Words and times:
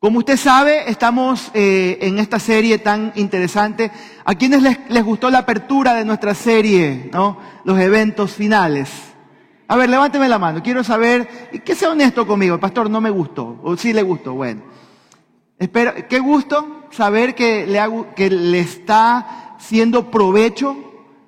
Como 0.00 0.20
usted 0.20 0.38
sabe, 0.38 0.90
estamos 0.90 1.50
eh, 1.52 1.98
en 2.00 2.18
esta 2.18 2.38
serie 2.38 2.78
tan 2.78 3.12
interesante. 3.16 3.90
¿A 4.24 4.34
quienes 4.34 4.62
les, 4.62 5.04
gustó 5.04 5.28
la 5.28 5.40
apertura 5.40 5.92
de 5.92 6.06
nuestra 6.06 6.32
serie, 6.32 7.10
no? 7.12 7.36
Los 7.64 7.78
eventos 7.78 8.32
finales. 8.32 8.88
A 9.68 9.76
ver, 9.76 9.90
levánteme 9.90 10.26
la 10.26 10.38
mano. 10.38 10.62
Quiero 10.62 10.82
saber, 10.82 11.28
que 11.62 11.74
sea 11.74 11.90
honesto 11.90 12.26
conmigo. 12.26 12.58
Pastor 12.58 12.88
no 12.88 13.02
me 13.02 13.10
gustó, 13.10 13.60
o 13.62 13.76
sí 13.76 13.92
le 13.92 14.02
gustó. 14.02 14.32
Bueno, 14.32 14.62
espero, 15.58 15.92
qué 16.08 16.18
gusto 16.18 16.86
saber 16.90 17.34
que 17.34 17.66
le, 17.66 17.78
que 18.16 18.30
le 18.30 18.60
está 18.60 19.56
siendo 19.58 20.10
provecho, 20.10 20.78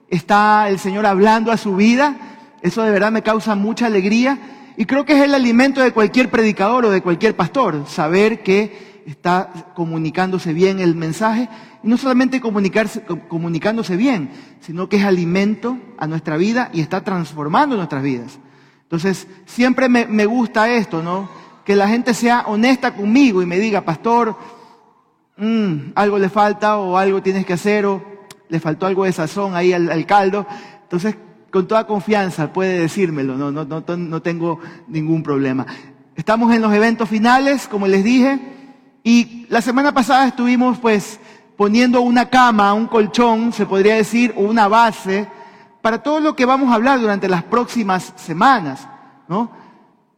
está 0.09 0.71
el 0.71 0.79
Señor 0.79 1.05
hablando 1.05 1.53
a 1.53 1.59
su 1.59 1.77
vida. 1.77 2.17
Eso 2.63 2.83
de 2.83 2.91
verdad 2.91 3.13
me 3.13 3.23
causa 3.23 3.55
mucha 3.55 3.85
alegría. 3.85 4.62
Y 4.77 4.87
creo 4.87 5.05
que 5.05 5.13
es 5.13 5.23
el 5.23 5.35
alimento 5.35 5.81
de 5.81 5.93
cualquier 5.93 6.31
predicador 6.31 6.87
o 6.87 6.91
de 6.91 7.03
cualquier 7.03 7.37
pastor, 7.37 7.85
saber 7.87 8.43
que 8.43 9.03
está 9.07 9.73
comunicándose 9.75 10.53
bien 10.53 10.81
el 10.81 10.95
mensaje, 10.95 11.49
y 11.83 11.89
no 11.89 11.97
solamente 11.97 12.41
comunicarse, 12.41 13.03
comunicándose 13.29 13.97
bien, 13.97 14.31
sino 14.61 14.89
que 14.89 14.97
es 14.97 15.05
alimento 15.05 15.79
a 15.99 16.07
nuestra 16.07 16.37
vida 16.37 16.71
y 16.73 16.81
está 16.81 17.03
transformando 17.03 17.77
nuestras 17.77 18.03
vidas. 18.03 18.39
Entonces, 18.83 19.27
siempre 19.47 19.89
me, 19.89 20.07
me 20.07 20.27
gusta 20.27 20.71
esto, 20.71 21.03
¿no? 21.03 21.29
Que 21.65 21.77
la 21.77 21.89
gente 21.89 22.15
sea 22.15 22.45
honesta 22.47 22.95
conmigo 22.95 23.43
y 23.43 23.47
me 23.47 23.59
diga, 23.59 23.81
pastor, 23.81 24.37
mmm, 25.37 25.93
algo 25.95 26.19
le 26.19 26.29
falta 26.29 26.77
o 26.79 26.97
algo 26.97 27.23
tienes 27.23 27.45
que 27.45 27.55
hacer 27.55 27.87
o 27.87 28.03
le 28.49 28.61
faltó 28.61 28.87
algo 28.87 29.05
de 29.05 29.13
sazón 29.13 29.57
ahí 29.57 29.73
al, 29.73 29.91
al 29.91 30.07
caldo. 30.07 30.47
Entonces, 30.83 31.17
con 31.53 31.69
toda 31.69 31.87
confianza 31.87 32.51
puede 32.51 32.81
decírmelo, 32.81 33.37
no, 33.37 33.53
no, 33.53 33.65
no, 33.67 33.85
no 33.87 34.23
tengo 34.23 34.59
ningún 34.89 35.23
problema. 35.23 35.67
Estamos 36.17 36.53
en 36.55 36.63
los 36.63 36.73
eventos 36.73 37.09
finales, 37.09 37.69
como 37.69 37.87
les 37.87 38.03
dije, 38.03 38.41
y 39.05 39.47
la 39.51 39.61
semana 39.61 39.93
pasada 39.93 40.27
estuvimos 40.27 40.79
pues 40.79 41.21
poniendo 41.59 42.01
una 42.01 42.31
cama, 42.31 42.73
un 42.73 42.87
colchón, 42.87 43.53
se 43.53 43.67
podría 43.67 43.97
decir, 43.97 44.33
o 44.35 44.41
una 44.41 44.67
base, 44.67 45.29
para 45.83 46.03
todo 46.03 46.21
lo 46.21 46.35
que 46.35 46.47
vamos 46.47 46.71
a 46.71 46.77
hablar 46.77 46.99
durante 47.01 47.29
las 47.29 47.43
próximas 47.45 48.15
semanas, 48.17 48.89
¿no? 49.29 49.51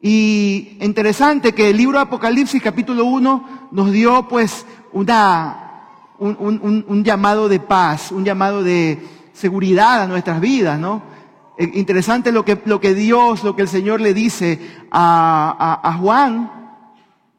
Y 0.00 0.76
interesante 0.80 1.52
que 1.52 1.70
el 1.70 1.76
libro 1.76 1.98
Apocalipsis 1.98 2.62
capítulo 2.62 3.06
1 3.06 3.68
nos 3.72 3.90
dio 3.90 4.28
pues 4.28 4.64
una, 4.92 5.88
un, 6.20 6.36
un, 6.38 6.84
un 6.86 7.04
llamado 7.04 7.48
de 7.48 7.58
paz, 7.58 8.12
un 8.12 8.24
llamado 8.24 8.62
de 8.62 9.02
seguridad 9.32 10.02
a 10.02 10.06
nuestras 10.06 10.40
vidas, 10.40 10.78
¿no? 10.78 11.13
Interesante 11.56 12.32
lo 12.32 12.44
que, 12.44 12.60
lo 12.64 12.80
que 12.80 12.94
Dios, 12.94 13.44
lo 13.44 13.54
que 13.54 13.62
el 13.62 13.68
Señor 13.68 14.00
le 14.00 14.12
dice 14.12 14.58
a, 14.90 15.80
a, 15.84 15.92
Juan 15.94 16.50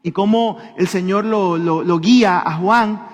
y 0.02 0.12
cómo 0.12 0.56
el 0.78 0.88
Señor 0.88 1.26
lo, 1.26 1.58
lo, 1.58 1.82
lo, 1.82 1.98
guía 1.98 2.38
a 2.38 2.54
Juan 2.54 3.06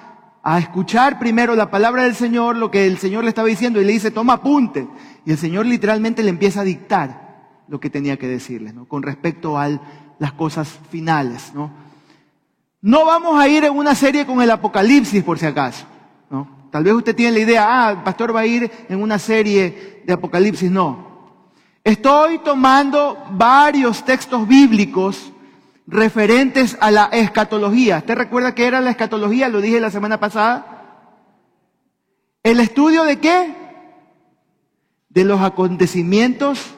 a 0.44 0.58
escuchar 0.60 1.18
primero 1.18 1.56
la 1.56 1.70
palabra 1.70 2.04
del 2.04 2.14
Señor, 2.14 2.56
lo 2.56 2.70
que 2.70 2.86
el 2.86 2.98
Señor 2.98 3.24
le 3.24 3.30
estaba 3.30 3.48
diciendo 3.48 3.80
y 3.80 3.84
le 3.84 3.92
dice, 3.92 4.12
toma 4.12 4.34
apunte. 4.34 4.86
Y 5.24 5.32
el 5.32 5.38
Señor 5.38 5.66
literalmente 5.66 6.22
le 6.22 6.30
empieza 6.30 6.60
a 6.60 6.64
dictar 6.64 7.62
lo 7.66 7.80
que 7.80 7.90
tenía 7.90 8.16
que 8.16 8.28
decirle, 8.28 8.72
¿no? 8.72 8.86
Con 8.86 9.02
respecto 9.02 9.58
a 9.58 9.68
las 10.18 10.32
cosas 10.34 10.78
finales, 10.90 11.52
¿no? 11.52 11.70
No 12.80 13.04
vamos 13.04 13.40
a 13.40 13.48
ir 13.48 13.64
en 13.64 13.76
una 13.76 13.94
serie 13.94 14.26
con 14.26 14.40
el 14.40 14.50
Apocalipsis 14.50 15.22
por 15.24 15.38
si 15.38 15.46
acaso. 15.46 15.86
Tal 16.72 16.84
vez 16.84 16.94
usted 16.94 17.14
tiene 17.14 17.32
la 17.32 17.40
idea, 17.40 17.66
ah, 17.68 17.90
el 17.90 17.98
pastor 17.98 18.34
va 18.34 18.40
a 18.40 18.46
ir 18.46 18.70
en 18.88 19.02
una 19.02 19.18
serie 19.18 20.00
de 20.06 20.12
Apocalipsis. 20.14 20.70
No. 20.70 21.36
Estoy 21.84 22.38
tomando 22.38 23.26
varios 23.32 24.02
textos 24.06 24.48
bíblicos 24.48 25.32
referentes 25.86 26.78
a 26.80 26.90
la 26.90 27.10
escatología. 27.12 27.98
¿Usted 27.98 28.14
recuerda 28.14 28.54
qué 28.54 28.64
era 28.64 28.80
la 28.80 28.88
escatología? 28.88 29.50
Lo 29.50 29.60
dije 29.60 29.80
la 29.80 29.90
semana 29.90 30.18
pasada. 30.18 31.10
¿El 32.42 32.58
estudio 32.58 33.04
de 33.04 33.18
qué? 33.18 33.54
De 35.10 35.24
los 35.24 35.42
acontecimientos 35.42 36.72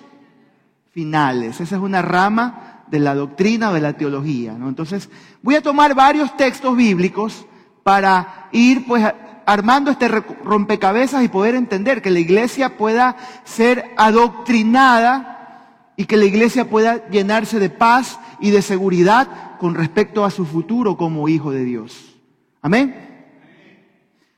finales. 0.90 1.60
Esa 1.60 1.76
es 1.76 1.80
una 1.80 2.02
rama 2.02 2.82
de 2.88 2.98
la 2.98 3.14
doctrina 3.14 3.70
o 3.70 3.74
de 3.74 3.80
la 3.80 3.92
teología. 3.92 4.54
¿no? 4.54 4.68
Entonces, 4.68 5.08
voy 5.40 5.54
a 5.54 5.62
tomar 5.62 5.94
varios 5.94 6.36
textos 6.36 6.76
bíblicos 6.76 7.46
para 7.84 8.48
ir 8.50 8.86
pues 8.86 9.04
armando 9.46 9.90
este 9.90 10.08
rompecabezas 10.08 11.24
y 11.24 11.28
poder 11.28 11.54
entender 11.54 12.02
que 12.02 12.10
la 12.10 12.18
iglesia 12.18 12.76
pueda 12.76 13.16
ser 13.44 13.92
adoctrinada 13.96 15.92
y 15.96 16.06
que 16.06 16.16
la 16.16 16.24
iglesia 16.24 16.68
pueda 16.68 17.08
llenarse 17.08 17.58
de 17.58 17.70
paz 17.70 18.18
y 18.40 18.50
de 18.50 18.62
seguridad 18.62 19.56
con 19.58 19.74
respecto 19.74 20.24
a 20.24 20.30
su 20.30 20.44
futuro 20.44 20.96
como 20.96 21.28
hijo 21.28 21.50
de 21.50 21.64
Dios. 21.64 22.16
Amén. 22.62 22.94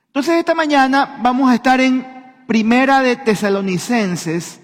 Entonces 0.09 0.35
esta 0.35 0.55
mañana 0.55 1.19
vamos 1.23 1.51
a 1.51 1.55
estar 1.55 1.81
en 1.81 2.07
Primera 2.47 3.01
de 3.01 3.17
Tesalonicenses, 3.17 4.61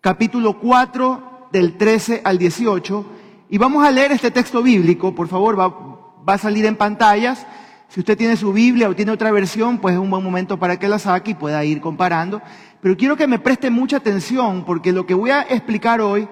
capítulo 0.00 0.58
4 0.58 1.48
del 1.52 1.76
13 1.76 2.22
al 2.24 2.38
18, 2.38 3.06
y 3.50 3.58
vamos 3.58 3.84
a 3.84 3.90
leer 3.90 4.12
este 4.12 4.30
texto 4.30 4.62
bíblico, 4.62 5.14
por 5.14 5.28
favor, 5.28 5.58
va, 5.58 5.68
va 5.68 6.34
a 6.34 6.38
salir 6.38 6.64
en 6.66 6.76
pantallas. 6.76 7.46
Si 7.88 8.00
usted 8.00 8.18
tiene 8.18 8.36
su 8.36 8.52
Biblia 8.52 8.88
o 8.88 8.96
tiene 8.96 9.12
otra 9.12 9.30
versión, 9.30 9.78
pues 9.78 9.94
es 9.94 10.00
un 10.00 10.10
buen 10.10 10.22
momento 10.22 10.58
para 10.58 10.78
que 10.78 10.88
la 10.88 10.98
saque 10.98 11.32
y 11.32 11.34
pueda 11.34 11.64
ir 11.64 11.80
comparando. 11.80 12.42
Pero 12.80 12.96
quiero 12.96 13.16
que 13.16 13.26
me 13.26 13.38
preste 13.38 13.70
mucha 13.70 13.98
atención 13.98 14.64
porque 14.64 14.92
lo 14.92 15.06
que 15.06 15.14
voy 15.14 15.30
a 15.30 15.42
explicar 15.42 16.00
hoy 16.00 16.28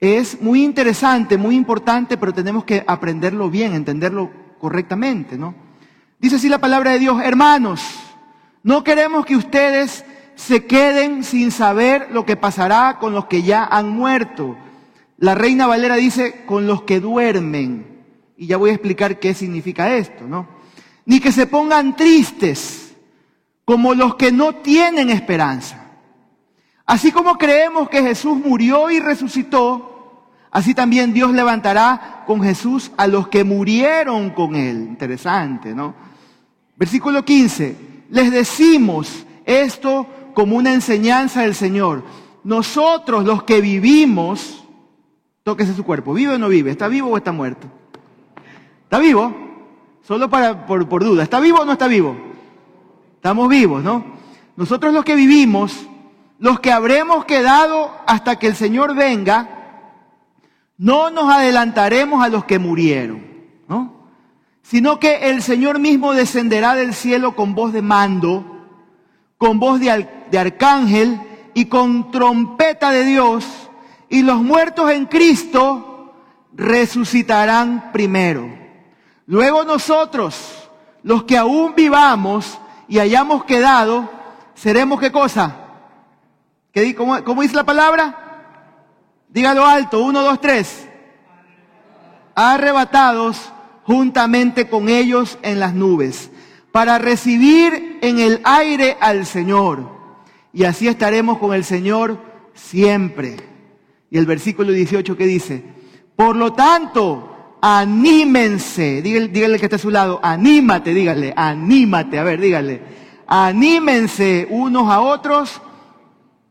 es 0.00 0.40
muy 0.40 0.64
interesante, 0.64 1.36
muy 1.36 1.56
importante, 1.56 2.16
pero 2.16 2.32
tenemos 2.32 2.64
que 2.64 2.82
aprenderlo 2.86 3.50
bien, 3.50 3.74
entenderlo 3.74 4.30
correctamente, 4.58 5.36
¿no? 5.36 5.54
Dice 6.18 6.36
así 6.36 6.48
la 6.48 6.58
palabra 6.58 6.92
de 6.92 6.98
Dios, 6.98 7.22
hermanos, 7.22 7.82
no 8.62 8.84
queremos 8.84 9.24
que 9.24 9.36
ustedes 9.36 10.04
se 10.34 10.66
queden 10.66 11.22
sin 11.24 11.50
saber 11.50 12.08
lo 12.12 12.24
que 12.24 12.36
pasará 12.36 12.98
con 12.98 13.12
los 13.12 13.26
que 13.26 13.42
ya 13.42 13.64
han 13.64 13.90
muerto. 13.90 14.56
La 15.18 15.34
reina 15.34 15.66
Valera 15.66 15.96
dice, 15.96 16.44
con 16.46 16.66
los 16.66 16.82
que 16.82 17.00
duermen. 17.00 17.99
Y 18.40 18.46
ya 18.46 18.56
voy 18.56 18.70
a 18.70 18.72
explicar 18.72 19.18
qué 19.18 19.34
significa 19.34 19.94
esto, 19.94 20.26
¿no? 20.26 20.48
Ni 21.04 21.20
que 21.20 21.30
se 21.30 21.46
pongan 21.46 21.94
tristes 21.94 22.96
como 23.66 23.92
los 23.92 24.14
que 24.14 24.32
no 24.32 24.54
tienen 24.54 25.10
esperanza. 25.10 25.90
Así 26.86 27.12
como 27.12 27.36
creemos 27.36 27.90
que 27.90 28.00
Jesús 28.00 28.38
murió 28.38 28.90
y 28.90 28.98
resucitó, 28.98 30.30
así 30.50 30.72
también 30.72 31.12
Dios 31.12 31.32
levantará 31.32 32.24
con 32.26 32.42
Jesús 32.42 32.90
a 32.96 33.06
los 33.06 33.28
que 33.28 33.44
murieron 33.44 34.30
con 34.30 34.56
él. 34.56 34.86
Interesante, 34.88 35.74
¿no? 35.74 35.94
Versículo 36.76 37.22
15. 37.22 37.76
Les 38.08 38.30
decimos 38.30 39.26
esto 39.44 40.06
como 40.32 40.56
una 40.56 40.72
enseñanza 40.72 41.42
del 41.42 41.54
Señor. 41.54 42.04
Nosotros 42.42 43.22
los 43.26 43.42
que 43.42 43.60
vivimos, 43.60 44.64
tóquese 45.42 45.74
su 45.74 45.84
cuerpo, 45.84 46.14
¿vive 46.14 46.36
o 46.36 46.38
no 46.38 46.48
vive? 46.48 46.70
¿Está 46.70 46.88
vivo 46.88 47.10
o 47.10 47.18
está 47.18 47.32
muerto? 47.32 47.70
¿Está 48.90 48.98
vivo? 48.98 49.32
Solo 50.02 50.28
para, 50.28 50.66
por, 50.66 51.04
duda. 51.04 51.22
¿Está 51.22 51.38
vivo 51.38 51.60
o 51.60 51.64
no 51.64 51.70
está 51.70 51.86
vivo? 51.86 52.16
Estamos 53.14 53.48
vivos, 53.48 53.84
¿no? 53.84 54.04
Nosotros 54.56 54.92
los 54.92 55.04
que 55.04 55.14
vivimos, 55.14 55.86
los 56.40 56.58
que 56.58 56.72
habremos 56.72 57.24
quedado 57.24 57.92
hasta 58.08 58.40
que 58.40 58.48
el 58.48 58.56
Señor 58.56 58.96
venga, 58.96 59.48
no 60.76 61.08
nos 61.10 61.32
adelantaremos 61.32 62.20
a 62.20 62.28
los 62.28 62.44
que 62.46 62.58
murieron, 62.58 63.24
¿no? 63.68 64.08
Sino 64.60 64.98
que 64.98 65.30
el 65.30 65.40
Señor 65.42 65.78
mismo 65.78 66.12
descenderá 66.12 66.74
del 66.74 66.92
cielo 66.92 67.36
con 67.36 67.54
voz 67.54 67.72
de 67.72 67.82
mando, 67.82 68.66
con 69.38 69.60
voz 69.60 69.78
de 69.78 70.36
arcángel 70.36 71.20
y 71.54 71.66
con 71.66 72.10
trompeta 72.10 72.90
de 72.90 73.04
Dios, 73.04 73.46
y 74.08 74.22
los 74.22 74.42
muertos 74.42 74.90
en 74.90 75.06
Cristo 75.06 76.12
resucitarán 76.54 77.92
primero. 77.92 78.58
Luego 79.30 79.62
nosotros, 79.62 80.68
los 81.04 81.22
que 81.22 81.38
aún 81.38 81.76
vivamos 81.76 82.58
y 82.88 82.98
hayamos 82.98 83.44
quedado, 83.44 84.10
seremos 84.54 84.98
qué 84.98 85.12
cosa? 85.12 85.54
¿Qué, 86.72 86.96
cómo, 86.96 87.22
¿Cómo 87.22 87.42
dice 87.42 87.54
la 87.54 87.62
palabra? 87.62 88.88
Dígalo 89.28 89.64
alto, 89.64 90.02
uno, 90.02 90.22
dos, 90.22 90.40
tres. 90.40 90.88
Arrebatados 92.34 93.52
juntamente 93.84 94.68
con 94.68 94.88
ellos 94.88 95.38
en 95.42 95.60
las 95.60 95.74
nubes, 95.74 96.32
para 96.72 96.98
recibir 96.98 98.00
en 98.02 98.18
el 98.18 98.40
aire 98.42 98.96
al 99.00 99.26
Señor. 99.26 99.92
Y 100.52 100.64
así 100.64 100.88
estaremos 100.88 101.38
con 101.38 101.54
el 101.54 101.62
Señor 101.62 102.18
siempre. 102.54 103.36
Y 104.10 104.18
el 104.18 104.26
versículo 104.26 104.72
18 104.72 105.16
que 105.16 105.26
dice, 105.26 105.62
por 106.16 106.34
lo 106.34 106.52
tanto, 106.52 107.29
anímense. 107.60 109.02
Dígale, 109.02 109.28
dígale, 109.28 109.58
que 109.58 109.66
está 109.66 109.76
a 109.76 109.78
su 109.78 109.90
lado, 109.90 110.20
anímate, 110.22 110.94
dígale, 110.94 111.32
anímate, 111.36 112.18
a 112.18 112.24
ver, 112.24 112.40
dígale. 112.40 112.82
Anímense 113.26 114.46
unos 114.50 114.90
a 114.90 115.00
otros 115.00 115.60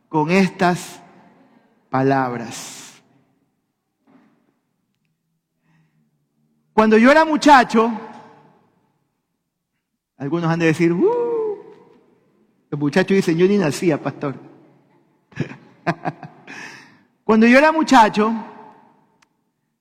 con 0.08 0.32
estas 0.32 1.02
palabras. 1.90 3.02
Cuando 6.74 6.98
yo 6.98 7.12
era 7.12 7.26
muchacho, 7.26 7.92
algunos 10.18 10.50
han 10.50 10.60
de 10.60 10.68
decir, 10.68 10.94
uh, 10.94 11.20
los 12.70 12.80
muchachos 12.80 13.16
dicen, 13.16 13.38
yo 13.38 13.48
ni 13.48 13.58
nacía, 13.58 14.02
pastor. 14.02 14.36
Cuando 17.24 17.48
yo 17.48 17.58
era 17.58 17.72
muchacho, 17.72 18.34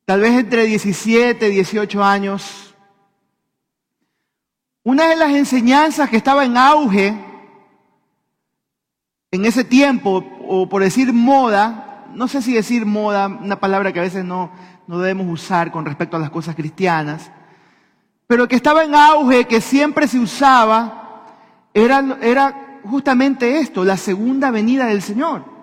tal 0.08 0.22
vez 0.22 0.32
entre 0.38 0.64
17 0.64 1.48
y 1.48 1.50
18 1.50 2.02
años, 2.02 2.74
una 4.82 5.06
de 5.06 5.16
las 5.16 5.32
enseñanzas 5.32 6.08
que 6.08 6.16
estaba 6.16 6.46
en 6.46 6.56
auge 6.56 7.14
en 9.30 9.44
ese 9.44 9.64
tiempo, 9.64 10.24
o 10.48 10.66
por 10.66 10.82
decir 10.82 11.12
moda, 11.12 12.06
no 12.14 12.26
sé 12.26 12.40
si 12.40 12.54
decir 12.54 12.86
moda, 12.86 13.26
una 13.26 13.60
palabra 13.60 13.92
que 13.92 13.98
a 13.98 14.04
veces 14.04 14.24
no, 14.24 14.50
no 14.86 14.98
debemos 14.98 15.26
usar 15.28 15.70
con 15.70 15.84
respecto 15.84 16.16
a 16.16 16.20
las 16.20 16.30
cosas 16.30 16.56
cristianas, 16.56 17.30
pero 18.26 18.48
que 18.48 18.56
estaba 18.56 18.84
en 18.84 18.94
auge, 18.94 19.44
que 19.44 19.60
siempre 19.60 20.08
se 20.08 20.18
usaba, 20.18 21.26
era, 21.74 22.16
era 22.22 22.80
justamente 22.82 23.58
esto, 23.58 23.84
la 23.84 23.98
segunda 23.98 24.50
venida 24.50 24.86
del 24.86 25.02
Señor. 25.02 25.57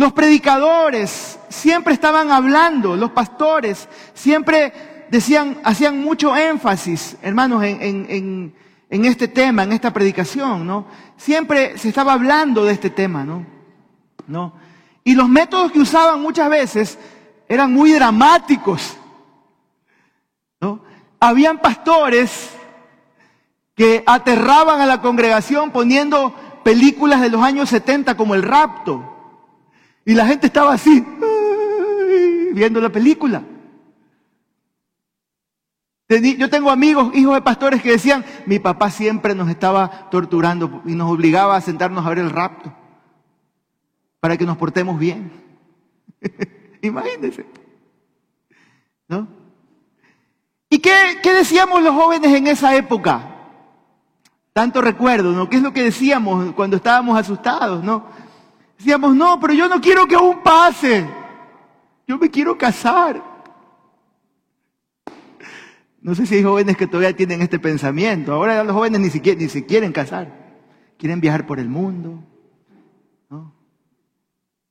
Los 0.00 0.14
predicadores 0.14 1.38
siempre 1.50 1.92
estaban 1.92 2.30
hablando, 2.30 2.96
los 2.96 3.10
pastores 3.10 3.86
siempre 4.14 5.04
decían, 5.10 5.58
hacían 5.62 6.00
mucho 6.00 6.34
énfasis, 6.34 7.18
hermanos, 7.20 7.62
en, 7.62 8.54
este 8.88 9.28
tema, 9.28 9.64
en 9.64 9.74
esta 9.74 9.92
predicación, 9.92 10.66
¿no? 10.66 10.86
Siempre 11.18 11.76
se 11.76 11.90
estaba 11.90 12.14
hablando 12.14 12.64
de 12.64 12.72
este 12.72 12.88
tema, 12.88 13.24
¿no? 13.24 13.44
¿No? 14.26 14.54
Y 15.04 15.14
los 15.14 15.28
métodos 15.28 15.70
que 15.70 15.80
usaban 15.80 16.22
muchas 16.22 16.48
veces 16.48 16.98
eran 17.46 17.70
muy 17.70 17.92
dramáticos. 17.92 18.96
¿no? 20.62 20.80
Habían 21.20 21.58
pastores 21.58 22.52
que 23.74 24.02
aterraban 24.06 24.80
a 24.80 24.86
la 24.86 25.02
congregación 25.02 25.72
poniendo 25.72 26.34
películas 26.64 27.20
de 27.20 27.28
los 27.28 27.42
años 27.42 27.68
70 27.68 28.16
como 28.16 28.34
El 28.34 28.44
Rapto. 28.44 29.18
Y 30.10 30.14
la 30.14 30.26
gente 30.26 30.48
estaba 30.48 30.72
así, 30.72 31.06
viendo 32.52 32.80
la 32.80 32.88
película. 32.88 33.44
Yo 36.08 36.50
tengo 36.50 36.72
amigos, 36.72 37.14
hijos 37.14 37.36
de 37.36 37.42
pastores 37.42 37.80
que 37.80 37.92
decían, 37.92 38.24
mi 38.44 38.58
papá 38.58 38.90
siempre 38.90 39.36
nos 39.36 39.48
estaba 39.48 40.10
torturando 40.10 40.82
y 40.84 40.96
nos 40.96 41.12
obligaba 41.12 41.54
a 41.54 41.60
sentarnos 41.60 42.04
a 42.04 42.08
ver 42.08 42.18
el 42.18 42.30
rapto 42.30 42.74
para 44.18 44.36
que 44.36 44.44
nos 44.44 44.56
portemos 44.56 44.98
bien. 44.98 45.30
Imagínense. 46.82 47.46
¿No? 49.06 49.28
¿Y 50.70 50.80
qué, 50.80 51.20
qué, 51.22 51.34
decíamos 51.34 51.84
los 51.84 51.94
jóvenes 51.94 52.34
en 52.34 52.48
esa 52.48 52.74
época? 52.74 53.32
Tanto 54.52 54.80
recuerdo, 54.80 55.30
¿no? 55.30 55.48
¿Qué 55.48 55.58
es 55.58 55.62
lo 55.62 55.72
que 55.72 55.84
decíamos 55.84 56.52
cuando 56.56 56.78
estábamos 56.78 57.16
asustados, 57.16 57.84
no? 57.84 58.28
Decíamos, 58.80 59.14
no, 59.14 59.38
pero 59.38 59.52
yo 59.52 59.68
no 59.68 59.78
quiero 59.78 60.06
que 60.06 60.14
aún 60.14 60.42
pase. 60.42 61.06
Yo 62.08 62.16
me 62.16 62.30
quiero 62.30 62.56
casar. 62.56 63.22
No 66.00 66.14
sé 66.14 66.24
si 66.24 66.36
hay 66.36 66.42
jóvenes 66.42 66.78
que 66.78 66.86
todavía 66.86 67.14
tienen 67.14 67.42
este 67.42 67.58
pensamiento. 67.58 68.32
Ahora 68.32 68.64
los 68.64 68.72
jóvenes 68.74 69.02
ni 69.02 69.10
siquiera 69.10 69.38
ni 69.38 69.50
se 69.50 69.66
quieren 69.66 69.92
casar. 69.92 70.32
Quieren 70.96 71.20
viajar 71.20 71.46
por 71.46 71.60
el 71.60 71.68
mundo. 71.68 72.24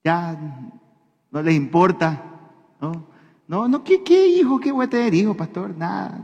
Ya 0.04 0.36
no 1.30 1.42
les 1.44 1.54
importa, 1.54 2.24
¿no? 2.82 3.12
No, 3.48 3.68
no, 3.68 3.84
¿qué, 3.84 4.28
hijo? 4.28 4.60
¿Qué 4.60 4.72
voy 4.72 4.88
a 4.88 4.90
tener 4.90 5.14
hijo, 5.14 5.38
pastor? 5.38 5.78
Nada. 5.78 6.20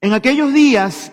En 0.00 0.12
aquellos 0.12 0.52
días, 0.52 1.12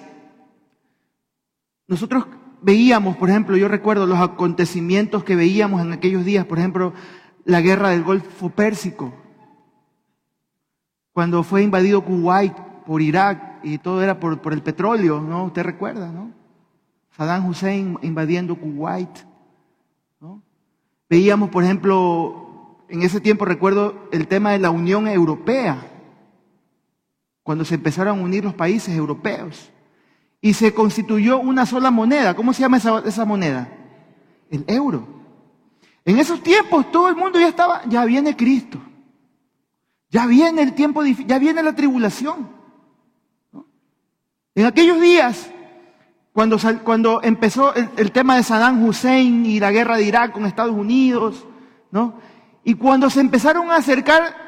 nosotros 1.88 2.28
veíamos, 2.62 3.18
por 3.18 3.30
ejemplo, 3.30 3.58
yo 3.58 3.68
recuerdo 3.68 4.06
los 4.06 4.20
acontecimientos 4.20 5.24
que 5.24 5.36
veíamos 5.36 5.82
en 5.82 5.92
aquellos 5.92 6.24
días, 6.24 6.46
por 6.46 6.60
ejemplo, 6.60 6.94
la 7.44 7.62
guerra 7.62 7.90
del 7.90 8.04
Golfo 8.04 8.50
Pérsico, 8.50 9.14
cuando 11.12 11.44
fue 11.44 11.64
invadido 11.64 12.06
Kuwait 12.06 12.54
por 12.86 13.02
Irak 13.02 13.60
y 13.64 13.78
todo 13.80 14.02
era 14.02 14.20
por, 14.20 14.54
el 14.54 14.62
petróleo, 14.62 15.20
¿no? 15.20 15.46
Usted 15.46 15.64
recuerda, 15.64 16.12
¿no? 16.12 16.32
Saddam 17.18 17.48
Hussein 17.48 17.98
invadiendo 18.02 18.56
Kuwait, 18.56 19.10
¿no? 20.20 20.42
Veíamos, 21.10 21.50
por 21.50 21.64
ejemplo, 21.64 22.78
en 22.88 23.02
ese 23.02 23.20
tiempo 23.20 23.44
recuerdo 23.44 24.08
el 24.12 24.28
tema 24.28 24.52
de 24.52 24.60
la 24.60 24.70
Unión 24.70 25.08
Europea, 25.08 25.88
cuando 27.44 27.66
se 27.66 27.76
empezaron 27.76 28.20
a 28.20 28.22
unir 28.22 28.46
los 28.46 28.54
países 28.54 28.96
europeos 28.96 29.72
y 30.42 30.54
se 30.54 30.74
constituyó 30.74 31.40
una 31.40 31.66
sola 31.66 31.92
moneda. 31.92 32.36
¿Cómo 32.36 32.52
se 32.52 32.62
llama 32.62 32.78
esa, 32.78 33.26
moneda? 33.26 33.70
El 34.50 34.66
euro. 34.68 35.08
En 36.04 36.18
esos 36.18 36.42
tiempos 36.42 36.92
todo 36.92 37.08
el 37.10 37.16
mundo 37.16 37.40
ya 37.40 37.48
estaba, 37.48 37.84
ya 37.88 38.04
viene 38.06 38.36
Cristo, 38.36 38.82
ya 40.10 40.26
viene 40.26 40.64
el 40.64 40.74
tiempo, 40.74 41.04
ya 41.06 41.38
viene 41.38 41.62
la 41.62 41.76
tribulación. 41.76 42.50
En 44.56 44.66
aquellos 44.66 45.00
días 45.00 45.50
cuando, 46.34 46.58
cuando 46.84 47.22
empezó 47.24 47.74
el, 47.76 48.12
tema 48.12 48.38
de 48.38 48.44
Saddam 48.44 48.84
Hussein 48.84 49.46
y 49.46 49.60
la 49.60 49.72
guerra 49.72 49.98
de 49.98 50.04
Irak 50.04 50.32
con 50.32 50.46
Estados 50.46 50.76
Unidos, 50.76 51.46
¿no? 51.92 52.16
Y 52.64 52.76
cuando 52.76 53.10
se 53.10 53.20
empezaron 53.20 53.70
a 53.70 53.78
acercar, 53.78 54.41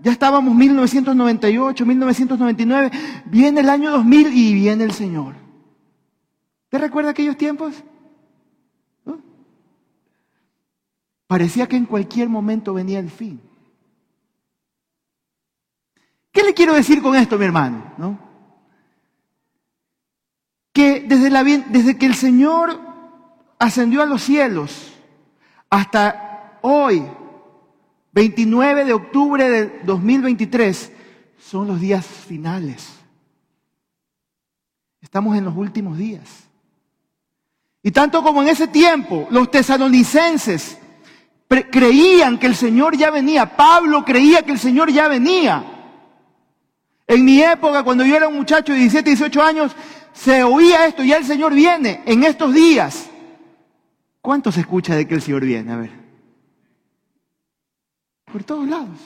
ya 0.00 0.12
estábamos 0.12 0.54
1998, 0.54 1.86
1999, 1.86 2.90
viene 3.26 3.60
el 3.60 3.68
año 3.68 3.90
2000 3.90 4.32
y 4.32 4.54
viene 4.54 4.84
el 4.84 4.92
Señor. 4.92 5.34
¿Te 6.68 6.78
recuerda 6.78 7.10
aquellos 7.10 7.36
tiempos? 7.36 7.74
Parecía 11.26 11.66
que 11.66 11.76
en 11.76 11.84
cualquier 11.84 12.28
momento 12.28 12.72
venía 12.72 12.98
el 12.98 13.10
fin. 13.10 13.40
¿Qué 16.32 16.42
le 16.42 16.54
quiero 16.54 16.74
decir 16.74 17.02
con 17.02 17.14
esto, 17.16 17.36
mi 17.36 17.44
hermano? 17.44 17.92
¿No? 17.98 18.28
que 20.78 21.00
desde, 21.00 21.28
la, 21.28 21.42
desde 21.42 21.98
que 21.98 22.06
el 22.06 22.14
Señor 22.14 22.80
ascendió 23.58 24.00
a 24.00 24.06
los 24.06 24.22
cielos 24.22 24.92
hasta 25.68 26.60
hoy, 26.62 27.04
29 28.18 28.84
de 28.84 28.92
octubre 28.92 29.48
de 29.48 29.80
2023, 29.84 30.90
son 31.38 31.68
los 31.68 31.80
días 31.80 32.04
finales. 32.04 32.88
Estamos 35.00 35.36
en 35.36 35.44
los 35.44 35.56
últimos 35.56 35.96
días. 35.96 36.28
Y 37.80 37.92
tanto 37.92 38.20
como 38.24 38.42
en 38.42 38.48
ese 38.48 38.66
tiempo 38.66 39.28
los 39.30 39.52
tesalonicenses 39.52 40.78
creían 41.70 42.40
que 42.40 42.48
el 42.48 42.56
Señor 42.56 42.96
ya 42.96 43.12
venía, 43.12 43.56
Pablo 43.56 44.04
creía 44.04 44.42
que 44.42 44.50
el 44.50 44.58
Señor 44.58 44.90
ya 44.90 45.06
venía. 45.06 45.62
En 47.06 47.24
mi 47.24 47.40
época, 47.40 47.84
cuando 47.84 48.04
yo 48.04 48.16
era 48.16 48.26
un 48.26 48.34
muchacho 48.34 48.72
de 48.72 48.80
17, 48.80 49.10
18 49.10 49.42
años, 49.44 49.76
se 50.12 50.42
oía 50.42 50.86
esto, 50.86 51.04
ya 51.04 51.18
el 51.18 51.24
Señor 51.24 51.54
viene 51.54 52.02
en 52.04 52.24
estos 52.24 52.52
días. 52.52 53.10
¿Cuánto 54.20 54.50
se 54.50 54.58
escucha 54.58 54.96
de 54.96 55.06
que 55.06 55.14
el 55.14 55.22
Señor 55.22 55.44
viene? 55.44 55.72
A 55.72 55.76
ver. 55.76 56.07
Por 58.32 58.44
todos 58.44 58.68
lados. 58.68 58.98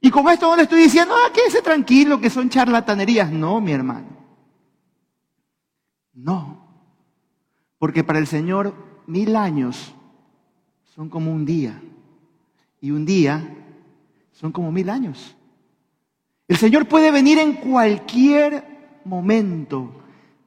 Y 0.00 0.10
con 0.10 0.28
esto 0.28 0.48
no 0.48 0.56
le 0.56 0.62
estoy 0.62 0.82
diciendo, 0.82 1.14
ah, 1.14 1.30
quédese 1.32 1.62
tranquilo, 1.62 2.20
que 2.20 2.30
son 2.30 2.48
charlatanerías. 2.48 3.30
No, 3.30 3.60
mi 3.60 3.72
hermano. 3.72 4.08
No. 6.14 6.66
Porque 7.78 8.02
para 8.02 8.18
el 8.18 8.26
Señor 8.26 8.74
mil 9.06 9.36
años 9.36 9.94
son 10.94 11.08
como 11.08 11.32
un 11.32 11.44
día. 11.44 11.80
Y 12.80 12.90
un 12.92 13.04
día 13.04 13.56
son 14.32 14.52
como 14.52 14.72
mil 14.72 14.88
años. 14.88 15.36
El 16.48 16.56
Señor 16.56 16.86
puede 16.86 17.10
venir 17.10 17.38
en 17.38 17.54
cualquier 17.54 19.00
momento 19.04 20.00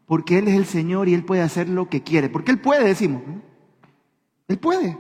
porque 0.06 0.38
Él 0.40 0.48
es 0.48 0.56
el 0.56 0.66
Señor 0.66 1.08
y 1.08 1.14
Él 1.14 1.24
puede 1.24 1.42
hacer 1.42 1.70
lo 1.70 1.90
que 1.90 2.04
quiere. 2.04 2.30
Porque 2.30 2.52
Él 2.52 2.60
puede, 2.60 2.84
decimos. 2.84 3.22
Él 4.48 4.58
puede. 4.58 4.98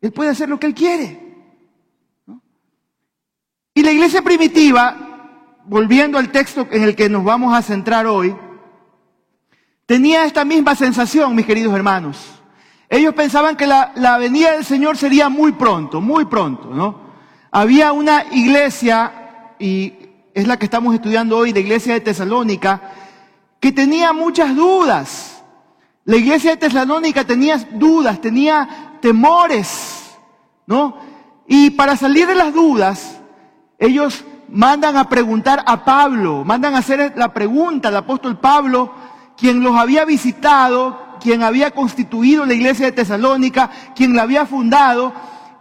Él 0.00 0.12
puede 0.12 0.30
hacer 0.30 0.48
lo 0.48 0.58
que 0.58 0.66
Él 0.66 0.74
quiere. 0.74 1.29
Y 3.72 3.82
la 3.82 3.92
iglesia 3.92 4.22
primitiva, 4.22 4.96
volviendo 5.64 6.18
al 6.18 6.32
texto 6.32 6.66
en 6.70 6.82
el 6.82 6.96
que 6.96 7.08
nos 7.08 7.22
vamos 7.22 7.54
a 7.54 7.62
centrar 7.62 8.06
hoy, 8.06 8.34
tenía 9.86 10.24
esta 10.24 10.44
misma 10.44 10.74
sensación, 10.74 11.36
mis 11.36 11.46
queridos 11.46 11.74
hermanos. 11.74 12.16
Ellos 12.88 13.14
pensaban 13.14 13.56
que 13.56 13.68
la, 13.68 13.92
la 13.94 14.18
venida 14.18 14.52
del 14.52 14.64
Señor 14.64 14.96
sería 14.96 15.28
muy 15.28 15.52
pronto, 15.52 16.00
muy 16.00 16.24
pronto, 16.24 16.70
¿no? 16.74 17.10
Había 17.52 17.92
una 17.92 18.24
iglesia, 18.32 19.54
y 19.60 19.94
es 20.34 20.48
la 20.48 20.58
que 20.58 20.64
estamos 20.64 20.92
estudiando 20.94 21.36
hoy, 21.36 21.52
la 21.52 21.60
iglesia 21.60 21.94
de 21.94 22.00
Tesalónica, 22.00 22.82
que 23.60 23.70
tenía 23.70 24.12
muchas 24.12 24.56
dudas. 24.56 25.44
La 26.04 26.16
iglesia 26.16 26.52
de 26.52 26.56
Tesalónica 26.56 27.24
tenía 27.24 27.56
dudas, 27.58 28.20
tenía 28.20 28.98
temores, 29.00 30.16
¿no? 30.66 30.96
Y 31.46 31.70
para 31.70 31.96
salir 31.96 32.26
de 32.26 32.34
las 32.34 32.52
dudas, 32.52 33.19
ellos 33.80 34.24
mandan 34.50 34.96
a 34.96 35.08
preguntar 35.08 35.64
a 35.66 35.84
Pablo, 35.84 36.44
mandan 36.44 36.74
a 36.74 36.78
hacer 36.78 37.14
la 37.16 37.32
pregunta 37.32 37.88
al 37.88 37.96
apóstol 37.96 38.38
Pablo, 38.38 38.92
quien 39.36 39.62
los 39.62 39.74
había 39.74 40.04
visitado, 40.04 41.16
quien 41.20 41.42
había 41.42 41.70
constituido 41.70 42.44
la 42.44 42.54
iglesia 42.54 42.86
de 42.86 42.92
Tesalónica, 42.92 43.70
quien 43.96 44.14
la 44.14 44.22
había 44.22 44.44
fundado, 44.44 45.12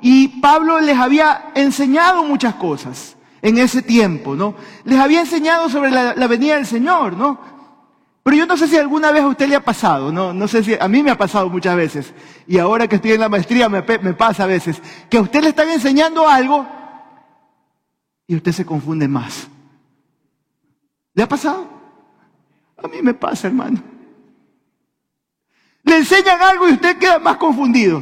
y 0.02 0.28
Pablo 0.42 0.80
les 0.82 0.98
había 0.98 1.52
enseñado 1.56 2.24
muchas 2.24 2.56
cosas 2.56 3.16
en 3.42 3.58
ese 3.58 3.82
tiempo, 3.82 4.36
¿no? 4.36 4.54
Les 4.84 5.00
había 5.00 5.22
enseñado 5.22 5.70
sobre 5.70 5.90
la, 5.92 6.28
venida 6.28 6.56
del 6.56 6.66
Señor, 6.66 7.16
¿no? 7.16 7.40
Pero 8.22 8.36
yo 8.36 8.46
no 8.46 8.58
sé 8.58 8.68
si 8.68 8.76
alguna 8.76 9.12
vez 9.12 9.24
a 9.24 9.28
usted 9.28 9.48
le 9.48 9.56
ha 9.56 9.64
pasado, 9.64 10.12
¿no? 10.12 10.34
No 10.34 10.48
sé 10.50 10.62
si 10.62 10.76
a 10.78 10.88
mí 10.90 11.02
me 11.02 11.12
ha 11.12 11.18
pasado 11.18 11.50
muchas 11.50 11.78
veces, 11.78 12.14
y 12.48 12.58
ahora 12.58 12.88
que 12.88 12.98
estoy 12.98 13.14
en 13.14 13.22
la 13.22 13.30
maestría 13.30 13.70
me, 13.70 13.82
me 13.82 14.14
pasa 14.14 14.44
a 14.44 14.48
veces, 14.48 14.82
que 15.10 15.18
a 15.18 15.22
usted 15.22 15.42
le 15.42 15.50
están 15.50 15.70
enseñando 15.70 16.28
algo 16.28 16.79
y 18.30 18.36
usted 18.36 18.52
se 18.52 18.64
confunde 18.64 19.08
más. 19.08 19.48
¿Le 21.16 21.24
ha 21.24 21.28
pasado? 21.28 21.68
A 22.78 22.88
mí 22.88 23.02
me 23.02 23.16
pasa, 23.16 23.48
hermano. 23.48 23.82
Le 25.84 25.98
enseñan 25.98 26.40
algo 26.40 26.70
y 26.70 26.74
usted 26.74 27.00
queda 27.00 27.18
más 27.18 27.38
confundido. 27.38 28.00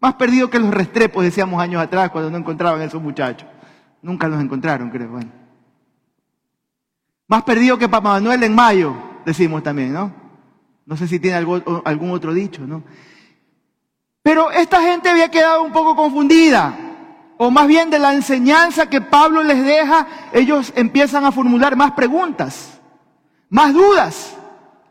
Más 0.00 0.14
perdido 0.14 0.50
que 0.50 0.58
los 0.58 0.74
restrepos, 0.74 1.22
decíamos 1.22 1.62
años 1.62 1.80
atrás, 1.80 2.10
cuando 2.10 2.32
no 2.32 2.38
encontraban 2.38 2.80
a 2.80 2.84
esos 2.84 3.00
muchachos. 3.00 3.48
Nunca 4.02 4.26
los 4.26 4.42
encontraron, 4.42 4.90
creo. 4.90 5.20
Más 7.28 7.44
perdido 7.44 7.78
que 7.78 7.88
Papá 7.88 8.14
Manuel 8.14 8.42
en 8.42 8.56
mayo, 8.56 8.96
decimos 9.24 9.62
también, 9.62 9.92
¿no? 9.92 10.12
No 10.84 10.96
sé 10.96 11.06
si 11.06 11.20
tiene 11.20 11.36
algún 11.36 12.10
otro 12.10 12.34
dicho, 12.34 12.66
¿no? 12.66 12.82
Pero 14.20 14.50
esta 14.50 14.82
gente 14.82 15.08
había 15.08 15.30
quedado 15.30 15.62
un 15.62 15.70
poco 15.70 15.94
confundida 15.94 16.81
o 17.44 17.50
más 17.50 17.66
bien 17.66 17.90
de 17.90 17.98
la 17.98 18.14
enseñanza 18.14 18.88
que 18.88 19.00
Pablo 19.00 19.42
les 19.42 19.64
deja, 19.64 20.06
ellos 20.32 20.72
empiezan 20.76 21.24
a 21.24 21.32
formular 21.32 21.74
más 21.74 21.90
preguntas, 21.90 22.78
más 23.50 23.74
dudas, 23.74 24.36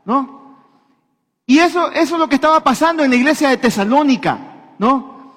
¿no? 0.04 0.58
Y 1.46 1.60
eso, 1.60 1.90
eso 1.94 2.16
es 2.16 2.20
lo 2.20 2.28
que 2.28 2.36
estaba 2.36 2.62
pasando 2.62 3.06
en 3.06 3.12
la 3.12 3.16
iglesia 3.16 3.48
de 3.48 3.56
Tesalónica, 3.56 4.38
¿no? 4.80 5.32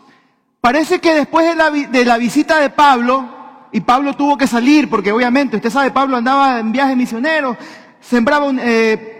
Parece 0.61 1.01
que 1.01 1.15
después 1.15 1.47
de 1.47 1.55
la, 1.55 1.71
de 1.71 2.05
la 2.05 2.19
visita 2.19 2.59
de 2.59 2.71
Pablo, 2.71 3.29
y 3.71 3.81
Pablo 3.81 4.15
tuvo 4.15 4.37
que 4.37 4.49
salir, 4.49 4.91
porque 4.91 5.13
obviamente, 5.13 5.55
usted 5.55 5.71
sabe, 5.71 5.93
Pablo 5.93 6.17
andaba 6.17 6.59
en 6.59 6.73
viaje 6.73 6.97
misionero, 6.97 7.57
sembraba 8.01 8.47
un, 8.47 8.59
eh, 8.61 9.14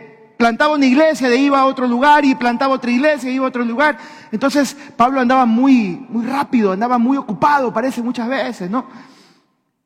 plantaba 0.45 0.75
una 0.75 0.85
iglesia, 0.85 1.31
de 1.31 1.39
iba 1.39 1.59
a 1.59 1.65
otro 1.65 1.87
lugar 1.87 2.23
y 2.23 2.35
plantaba 2.35 2.75
otra 2.75 2.91
iglesia, 2.91 3.31
iba 3.31 3.47
a 3.47 3.49
otro 3.49 3.65
lugar. 3.65 3.97
Entonces 4.31 4.77
Pablo 4.95 5.19
andaba 5.19 5.47
muy, 5.47 6.05
muy 6.11 6.27
rápido, 6.27 6.73
andaba 6.73 6.99
muy 6.99 7.17
ocupado, 7.17 7.73
parece 7.73 8.03
muchas 8.03 8.29
veces, 8.29 8.69
¿no? 8.69 8.85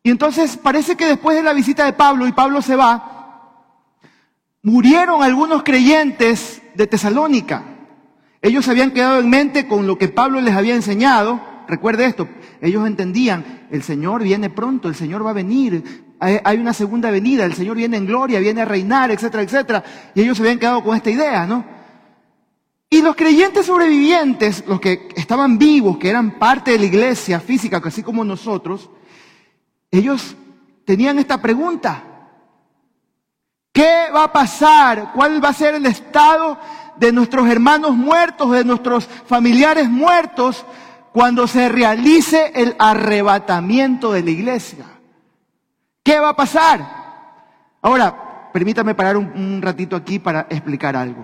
Y 0.02 0.10
entonces 0.10 0.56
parece 0.56 0.96
que 0.96 1.06
después 1.06 1.36
de 1.36 1.44
la 1.44 1.52
visita 1.52 1.84
de 1.84 1.92
Pablo 1.92 2.26
y 2.26 2.32
Pablo 2.32 2.60
se 2.60 2.74
va, 2.74 3.76
murieron 4.60 5.22
algunos 5.22 5.62
creyentes 5.62 6.60
de 6.74 6.88
Tesalónica. 6.88 7.62
Ellos 8.42 8.66
habían 8.66 8.90
quedado 8.90 9.20
en 9.20 9.30
mente 9.30 9.68
con 9.68 9.86
lo 9.86 9.96
que 9.96 10.08
Pablo 10.08 10.40
les 10.40 10.56
había 10.56 10.74
enseñado. 10.74 11.40
Recuerde 11.68 12.04
esto, 12.04 12.28
ellos 12.60 12.84
entendían, 12.84 13.68
el 13.70 13.84
Señor 13.84 14.24
viene 14.24 14.50
pronto, 14.50 14.88
el 14.88 14.96
Señor 14.96 15.24
va 15.24 15.30
a 15.30 15.34
venir, 15.34 16.07
hay 16.20 16.58
una 16.58 16.72
segunda 16.72 17.10
venida, 17.10 17.44
el 17.44 17.54
Señor 17.54 17.76
viene 17.76 17.96
en 17.96 18.06
gloria, 18.06 18.40
viene 18.40 18.62
a 18.62 18.64
reinar, 18.64 19.10
etcétera, 19.10 19.42
etcétera. 19.42 19.84
Y 20.14 20.22
ellos 20.22 20.36
se 20.36 20.42
habían 20.42 20.58
quedado 20.58 20.82
con 20.82 20.96
esta 20.96 21.10
idea, 21.10 21.46
¿no? 21.46 21.64
Y 22.90 23.02
los 23.02 23.14
creyentes 23.16 23.66
sobrevivientes, 23.66 24.64
los 24.66 24.80
que 24.80 25.08
estaban 25.14 25.58
vivos, 25.58 25.98
que 25.98 26.08
eran 26.08 26.38
parte 26.38 26.72
de 26.72 26.78
la 26.78 26.86
iglesia 26.86 27.38
física, 27.38 27.82
así 27.84 28.02
como 28.02 28.24
nosotros, 28.24 28.88
ellos 29.90 30.34
tenían 30.86 31.18
esta 31.18 31.40
pregunta. 31.40 32.02
¿Qué 33.72 34.06
va 34.14 34.24
a 34.24 34.32
pasar? 34.32 35.12
¿Cuál 35.14 35.44
va 35.44 35.50
a 35.50 35.52
ser 35.52 35.74
el 35.74 35.86
estado 35.86 36.58
de 36.96 37.12
nuestros 37.12 37.46
hermanos 37.48 37.94
muertos, 37.94 38.50
de 38.52 38.64
nuestros 38.64 39.04
familiares 39.04 39.88
muertos, 39.88 40.64
cuando 41.12 41.46
se 41.46 41.68
realice 41.68 42.52
el 42.54 42.74
arrebatamiento 42.78 44.12
de 44.12 44.22
la 44.22 44.30
iglesia? 44.30 44.97
¿Qué 46.08 46.18
va 46.18 46.30
a 46.30 46.36
pasar? 46.36 46.80
Ahora, 47.82 48.50
permítame 48.50 48.94
parar 48.94 49.18
un, 49.18 49.60
ratito 49.60 49.94
aquí 49.94 50.18
para 50.18 50.46
explicar 50.48 50.96
algo. 50.96 51.22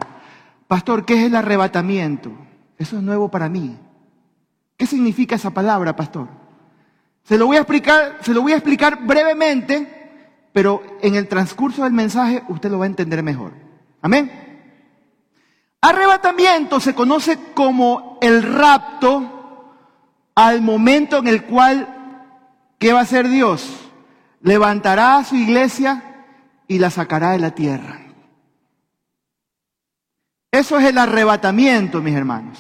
Pastor, 0.69 1.07
¿qué 1.07 1.15
es 1.15 1.23
el 1.23 1.35
arrebatamiento? 1.35 2.31
Eso 2.77 2.99
es 2.99 3.03
nuevo 3.03 3.31
para 3.31 3.49
mí. 3.49 3.79
¿Qué 4.77 4.85
significa 4.85 5.37
esa 5.37 5.49
palabra, 5.49 5.97
pastor? 5.97 6.29
Se 7.23 7.39
lo 7.39 7.47
voy 7.47 7.57
a 7.57 7.61
explicar, 7.61 8.19
se 8.21 8.35
lo 8.35 8.43
voy 8.43 8.53
a 8.53 8.57
explicar 8.57 9.07
brevemente, 9.07 10.51
pero 10.53 10.83
en 11.01 11.15
el 11.15 11.29
transcurso 11.29 11.85
del 11.85 11.95
mensaje 11.95 12.43
usted 12.49 12.71
lo 12.71 12.81
va 12.81 12.85
a 12.85 12.89
entender 12.89 13.23
mejor. 13.23 13.53
Amén. 14.03 14.31
Arrebatamiento 15.81 16.79
se 16.79 16.95
conoce 16.95 17.39
como 17.55 18.19
el 18.21 18.43
rapto 18.43 19.71
al 20.35 20.61
momento 20.61 21.17
en 21.17 21.29
el 21.29 21.45
cual, 21.45 22.27
¿qué 22.79 22.93
va 22.93 22.99
a 22.99 23.05
hacer 23.05 23.31
Dios? 23.31 23.84
Levantará 24.45 25.17
a 25.17 25.25
su 25.25 25.37
iglesia 25.37 26.27
y 26.69 26.79
la 26.79 26.91
sacará 26.91 27.31
de 27.31 27.39
la 27.39 27.53
tierra. 27.53 27.99
Eso 30.53 30.79
es 30.79 30.85
el 30.85 30.99
arrebatamiento, 30.99 32.03
mis 32.03 32.15
hermanos. 32.15 32.59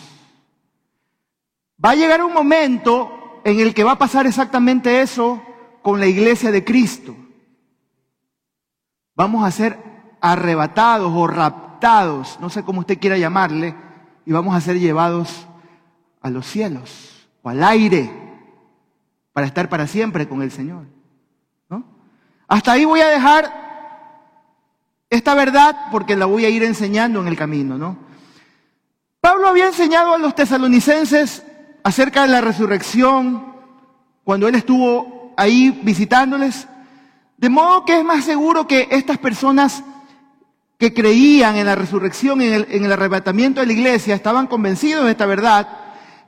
Va 1.82 1.90
a 1.90 1.94
llegar 1.94 2.24
un 2.24 2.32
momento 2.32 3.40
en 3.44 3.60
el 3.60 3.74
que 3.74 3.84
va 3.84 3.92
a 3.92 3.98
pasar 3.98 4.26
exactamente 4.26 5.02
eso 5.02 5.42
con 5.82 6.00
la 6.00 6.06
iglesia 6.06 6.50
de 6.50 6.64
Cristo. 6.64 7.14
Vamos 9.14 9.44
a 9.44 9.50
ser 9.50 9.78
arrebatados 10.22 11.12
o 11.14 11.26
raptados, 11.26 12.38
no 12.40 12.48
sé 12.48 12.64
cómo 12.64 12.80
usted 12.80 12.98
quiera 12.98 13.18
llamarle, 13.18 13.76
y 14.24 14.32
vamos 14.32 14.56
a 14.56 14.60
ser 14.62 14.80
llevados 14.80 15.46
a 16.22 16.30
los 16.30 16.46
cielos 16.46 17.28
o 17.42 17.50
al 17.50 17.62
aire 17.62 18.10
para 19.34 19.46
estar 19.46 19.68
para 19.68 19.86
siempre 19.86 20.26
con 20.26 20.40
el 20.40 20.50
Señor. 20.50 20.94
Hasta 22.48 22.72
ahí 22.72 22.84
voy 22.84 23.00
a 23.00 23.08
dejar 23.08 23.64
esta 25.10 25.34
verdad 25.34 25.86
porque 25.90 26.16
la 26.16 26.26
voy 26.26 26.44
a 26.44 26.48
ir 26.48 26.62
enseñando 26.62 27.20
en 27.20 27.28
el 27.28 27.36
camino, 27.36 27.78
¿no? 27.78 27.96
Pablo 29.20 29.48
había 29.48 29.68
enseñado 29.68 30.14
a 30.14 30.18
los 30.18 30.34
tesalonicenses 30.34 31.44
acerca 31.82 32.22
de 32.22 32.28
la 32.28 32.40
resurrección 32.40 33.54
cuando 34.22 34.48
él 34.48 34.54
estuvo 34.54 35.32
ahí 35.36 35.80
visitándoles, 35.82 36.66
de 37.36 37.48
modo 37.48 37.84
que 37.84 37.98
es 37.98 38.04
más 38.04 38.24
seguro 38.24 38.66
que 38.66 38.88
estas 38.90 39.18
personas 39.18 39.82
que 40.78 40.92
creían 40.92 41.56
en 41.56 41.66
la 41.66 41.74
resurrección, 41.74 42.42
en 42.42 42.52
el, 42.52 42.66
en 42.70 42.84
el 42.84 42.92
arrebatamiento 42.92 43.60
de 43.60 43.66
la 43.66 43.72
iglesia, 43.72 44.14
estaban 44.14 44.46
convencidos 44.46 45.04
de 45.04 45.12
esta 45.12 45.26
verdad, 45.26 45.68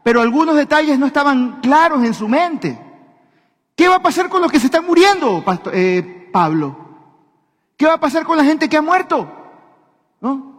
pero 0.03 0.21
algunos 0.21 0.57
detalles 0.57 0.99
no 0.99 1.07
estaban 1.07 1.61
claros 1.61 2.05
en 2.05 2.15
su 2.15 2.29
mente. 2.29 2.86
¿Qué 3.77 3.89
va 3.89 3.97
a 3.97 4.03
pasar 4.03 4.31
con 4.31 4.41
los 4.41 4.51
que 4.51 4.59
se 4.59 4.67
están 4.67 4.87
muriendo, 4.87 5.45
eh, 5.73 6.29
Pablo? 6.33 6.77
¿Qué 7.77 7.85
va 7.85 7.95
a 7.95 8.01
pasar 8.01 8.25
con 8.25 8.39
la 8.39 8.45
gente 8.45 8.71
que 8.71 8.79
ha 8.79 8.83
muerto? 8.83 9.31
¿No? 10.21 10.57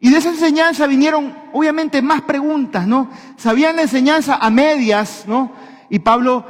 Y 0.00 0.10
de 0.10 0.16
esa 0.16 0.30
enseñanza 0.30 0.86
vinieron, 0.86 1.34
obviamente, 1.52 2.00
más 2.00 2.22
preguntas, 2.22 2.86
¿no? 2.86 3.10
Sabían 3.36 3.76
la 3.76 3.82
enseñanza 3.82 4.36
a 4.36 4.50
medias, 4.50 5.24
¿no? 5.26 5.52
Y 5.90 5.98
Pablo, 5.98 6.44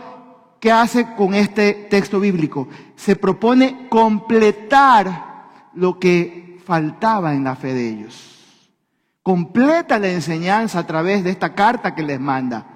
¿qué 0.61 0.71
hace 0.71 1.15
con 1.15 1.35
este 1.35 1.75
texto 1.91 2.21
bíblico? 2.21 2.69
Se 2.95 3.17
propone 3.17 3.89
completar 3.89 5.51
lo 5.75 5.99
que 5.99 6.61
faltaba 6.65 7.35
en 7.35 7.43
la 7.43 7.57
fe 7.57 7.75
de 7.75 7.89
ellos. 7.89 8.71
Completa 9.23 9.99
la 9.99 10.09
enseñanza 10.09 10.79
a 10.79 10.87
través 10.87 11.25
de 11.25 11.31
esta 11.31 11.55
carta 11.55 11.95
que 11.95 12.03
les 12.03 12.21
manda. 12.21 12.67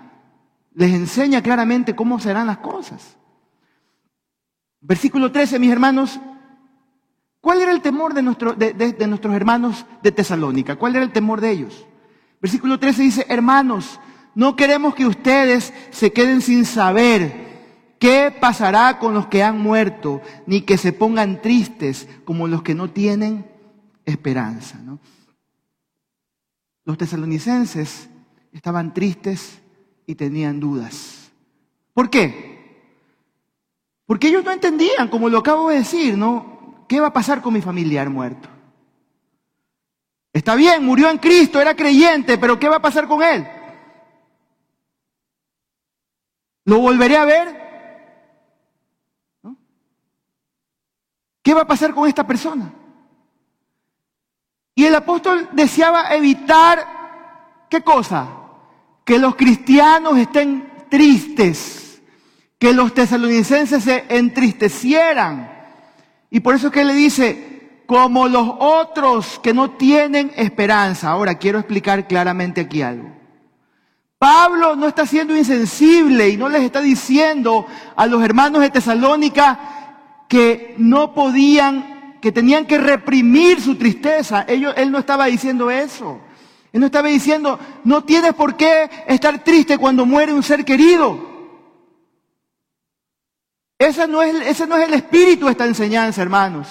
Les 0.74 0.92
enseña 0.92 1.40
claramente 1.40 1.94
cómo 1.94 2.18
serán 2.18 2.48
las 2.48 2.58
cosas. 2.58 3.16
Versículo 4.80 5.32
13, 5.32 5.58
mis 5.58 5.70
hermanos. 5.70 6.20
¿Cuál 7.40 7.62
era 7.62 7.72
el 7.72 7.80
temor 7.80 8.14
de, 8.14 8.74
de, 8.74 9.06
nuestros 9.06 9.34
hermanos 9.34 9.86
de 10.02 10.12
Tesalónica? 10.12 10.76
¿Cuál 10.76 10.96
era 10.96 11.04
el 11.04 11.12
temor 11.12 11.40
de 11.40 11.50
ellos? 11.50 11.86
Versículo 12.42 12.78
13 12.78 13.02
dice, 13.02 13.26
hermanos, 13.28 14.00
no 14.34 14.56
queremos 14.56 14.94
que 14.94 15.06
ustedes 15.06 15.72
se 15.90 16.12
queden 16.12 16.40
sin 16.40 16.64
saber 16.64 17.48
qué 17.98 18.34
pasará 18.38 18.98
con 18.98 19.14
los 19.14 19.28
que 19.28 19.42
han 19.42 19.58
muerto, 19.60 20.20
ni 20.46 20.62
que 20.62 20.76
se 20.78 20.92
pongan 20.92 21.40
tristes 21.40 22.08
como 22.24 22.48
los 22.48 22.62
que 22.62 22.74
no 22.74 22.90
tienen 22.90 23.46
esperanza. 24.04 24.78
Los 26.84 26.98
tesalonicenses 26.98 28.08
estaban 28.52 28.94
tristes 28.94 29.60
y 30.06 30.16
tenían 30.16 30.58
dudas. 30.58 31.30
¿Por 31.94 32.10
qué? 32.10 32.57
Porque 34.08 34.28
ellos 34.28 34.42
no 34.42 34.52
entendían, 34.52 35.08
como 35.08 35.28
lo 35.28 35.36
acabo 35.36 35.68
de 35.68 35.80
decir, 35.80 36.16
¿no? 36.16 36.86
¿Qué 36.88 36.98
va 36.98 37.08
a 37.08 37.12
pasar 37.12 37.42
con 37.42 37.52
mi 37.52 37.60
familiar 37.60 38.08
muerto? 38.08 38.48
Está 40.32 40.54
bien, 40.54 40.82
murió 40.82 41.10
en 41.10 41.18
Cristo, 41.18 41.60
era 41.60 41.76
creyente, 41.76 42.38
pero 42.38 42.58
¿qué 42.58 42.70
va 42.70 42.76
a 42.76 42.80
pasar 42.80 43.06
con 43.06 43.22
él? 43.22 43.46
¿Lo 46.64 46.78
volveré 46.78 47.18
a 47.18 47.26
ver? 47.26 47.68
¿Qué 51.42 51.52
va 51.52 51.60
a 51.60 51.66
pasar 51.66 51.92
con 51.92 52.08
esta 52.08 52.26
persona? 52.26 52.72
Y 54.74 54.86
el 54.86 54.94
apóstol 54.94 55.50
deseaba 55.52 56.14
evitar, 56.14 57.66
¿qué 57.68 57.82
cosa? 57.82 58.26
Que 59.04 59.18
los 59.18 59.36
cristianos 59.36 60.16
estén 60.16 60.86
tristes, 60.88 61.87
que 62.58 62.72
los 62.72 62.92
tesalonicenses 62.94 63.84
se 63.84 64.04
entristecieran. 64.08 65.50
Y 66.30 66.40
por 66.40 66.54
eso 66.54 66.68
es 66.68 66.72
que 66.72 66.84
le 66.84 66.94
dice, 66.94 67.58
como 67.88 68.28
los 68.28 68.46
otros 68.58 69.40
que 69.42 69.54
no 69.54 69.70
tienen 69.70 70.30
esperanza. 70.36 71.08
Ahora 71.08 71.36
quiero 71.36 71.58
explicar 71.58 72.06
claramente 72.06 72.60
aquí 72.60 72.82
algo. 72.82 73.08
Pablo 74.18 74.76
no 74.76 74.86
está 74.86 75.06
siendo 75.06 75.34
insensible 75.34 76.28
y 76.28 76.36
no 76.36 76.50
les 76.50 76.62
está 76.62 76.82
diciendo 76.82 77.66
a 77.96 78.06
los 78.06 78.22
hermanos 78.22 78.60
de 78.60 78.68
Tesalónica 78.68 79.58
que 80.28 80.74
no 80.76 81.14
podían 81.14 82.18
que 82.20 82.32
tenían 82.32 82.66
que 82.66 82.78
reprimir 82.78 83.60
su 83.60 83.76
tristeza. 83.76 84.44
Ellos, 84.48 84.74
él 84.76 84.90
no 84.90 84.98
estaba 84.98 85.26
diciendo 85.26 85.70
eso. 85.70 86.20
Él 86.72 86.80
no 86.80 86.86
estaba 86.86 87.08
diciendo, 87.08 87.58
no 87.84 88.04
tienes 88.04 88.34
por 88.34 88.56
qué 88.56 88.90
estar 89.06 89.42
triste 89.42 89.78
cuando 89.78 90.04
muere 90.04 90.34
un 90.34 90.42
ser 90.42 90.64
querido. 90.64 91.27
Ese 93.78 94.08
no 94.08 94.22
es, 94.22 94.34
ese 94.44 94.66
no 94.66 94.76
es 94.76 94.88
el 94.88 94.94
espíritu 94.94 95.46
de 95.46 95.52
esta 95.52 95.64
enseñanza, 95.64 96.20
hermanos. 96.20 96.66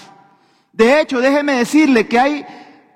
De 0.73 0.99
hecho, 0.99 1.21
déjeme 1.21 1.53
decirle 1.53 2.05
que 2.05 2.19
hay, 2.19 2.45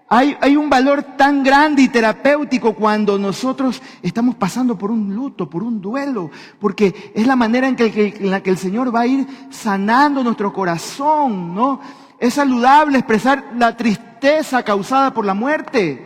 hay, 0.09 0.37
hay, 0.41 0.57
un 0.57 0.69
valor 0.69 1.01
tan 1.15 1.41
grande 1.43 1.83
y 1.83 1.87
terapéutico 1.87 2.73
cuando 2.73 3.17
nosotros 3.17 3.81
estamos 4.01 4.35
pasando 4.35 4.77
por 4.77 4.91
un 4.91 5.15
luto, 5.15 5.49
por 5.49 5.63
un 5.63 5.79
duelo, 5.79 6.29
porque 6.59 7.13
es 7.15 7.25
la 7.25 7.37
manera 7.37 7.69
en, 7.69 7.77
que, 7.77 8.13
en 8.19 8.29
la 8.29 8.43
que 8.43 8.49
el 8.49 8.57
Señor 8.57 8.93
va 8.93 9.01
a 9.01 9.07
ir 9.07 9.25
sanando 9.49 10.25
nuestro 10.25 10.51
corazón, 10.51 11.55
¿no? 11.55 11.79
Es 12.19 12.33
saludable 12.33 12.97
expresar 12.97 13.53
la 13.57 13.77
tristeza 13.77 14.61
causada 14.61 15.13
por 15.13 15.25
la 15.25 15.33
muerte. 15.33 16.05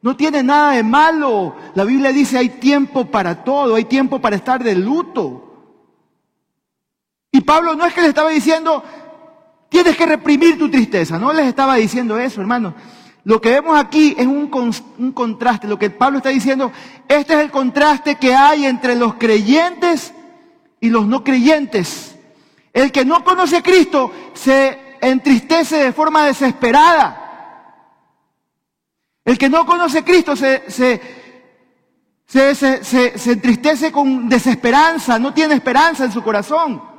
No 0.00 0.16
tiene 0.16 0.44
nada 0.44 0.72
de 0.72 0.84
malo. 0.84 1.56
La 1.74 1.82
Biblia 1.82 2.12
dice 2.12 2.38
hay 2.38 2.50
tiempo 2.50 3.06
para 3.06 3.42
todo, 3.42 3.74
hay 3.74 3.84
tiempo 3.84 4.20
para 4.20 4.36
estar 4.36 4.62
de 4.62 4.76
luto. 4.76 5.51
Y 7.32 7.40
Pablo 7.40 7.74
no 7.74 7.86
es 7.86 7.94
que 7.94 8.02
le 8.02 8.08
estaba 8.08 8.28
diciendo, 8.28 8.84
tienes 9.70 9.96
que 9.96 10.04
reprimir 10.04 10.58
tu 10.58 10.70
tristeza, 10.70 11.18
no 11.18 11.32
les 11.32 11.46
estaba 11.46 11.76
diciendo 11.76 12.18
eso, 12.18 12.42
hermano. 12.42 12.74
Lo 13.24 13.40
que 13.40 13.50
vemos 13.50 13.78
aquí 13.78 14.14
es 14.18 14.26
un, 14.26 14.50
un, 14.98 15.12
contraste. 15.12 15.66
Lo 15.66 15.78
que 15.78 15.90
Pablo 15.90 16.18
está 16.18 16.28
diciendo, 16.28 16.70
este 17.08 17.34
es 17.34 17.40
el 17.40 17.50
contraste 17.50 18.16
que 18.16 18.34
hay 18.34 18.66
entre 18.66 18.96
los 18.96 19.14
creyentes 19.14 20.12
y 20.78 20.90
los 20.90 21.06
no 21.06 21.24
creyentes. 21.24 22.16
El 22.72 22.92
que 22.92 23.04
no 23.04 23.24
conoce 23.24 23.58
a 23.58 23.62
Cristo 23.62 24.10
se 24.34 24.96
entristece 25.00 25.76
de 25.84 25.92
forma 25.92 26.26
desesperada. 26.26 27.18
El 29.24 29.38
que 29.38 29.48
no 29.48 29.64
conoce 29.64 29.98
a 29.98 30.04
Cristo 30.04 30.34
se, 30.34 30.68
se, 30.68 31.00
se, 32.26 33.32
entristece 33.32 33.92
con 33.92 34.28
desesperanza, 34.28 35.18
no 35.18 35.32
tiene 35.32 35.54
esperanza 35.54 36.04
en 36.04 36.12
su 36.12 36.22
corazón. 36.22 36.91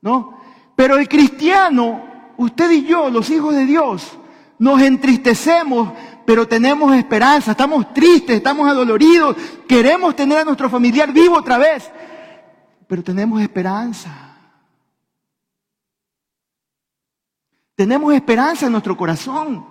¿No? 0.00 0.40
Pero 0.76 0.96
el 0.96 1.08
cristiano, 1.08 2.02
usted 2.36 2.70
y 2.70 2.84
yo, 2.84 3.10
los 3.10 3.28
hijos 3.30 3.54
de 3.54 3.66
Dios, 3.66 4.18
nos 4.58 4.80
entristecemos, 4.80 5.92
pero 6.24 6.46
tenemos 6.46 6.94
esperanza, 6.94 7.52
estamos 7.52 7.92
tristes, 7.92 8.36
estamos 8.36 8.68
adoloridos, 8.68 9.36
queremos 9.66 10.14
tener 10.16 10.38
a 10.38 10.44
nuestro 10.44 10.70
familiar 10.70 11.12
vivo 11.12 11.36
otra 11.36 11.58
vez, 11.58 11.90
pero 12.86 13.02
tenemos 13.02 13.40
esperanza. 13.40 14.30
Tenemos 17.74 18.12
esperanza 18.12 18.66
en 18.66 18.72
nuestro 18.72 18.94
corazón. 18.94 19.66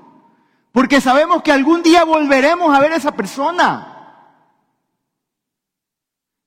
Porque 0.72 1.02
sabemos 1.02 1.44
que 1.44 1.52
algún 1.52 1.84
día 1.84 2.04
volveremos 2.04 2.76
a 2.76 2.80
ver 2.80 2.94
a 2.94 2.96
esa 2.96 3.12
persona. 3.12 3.99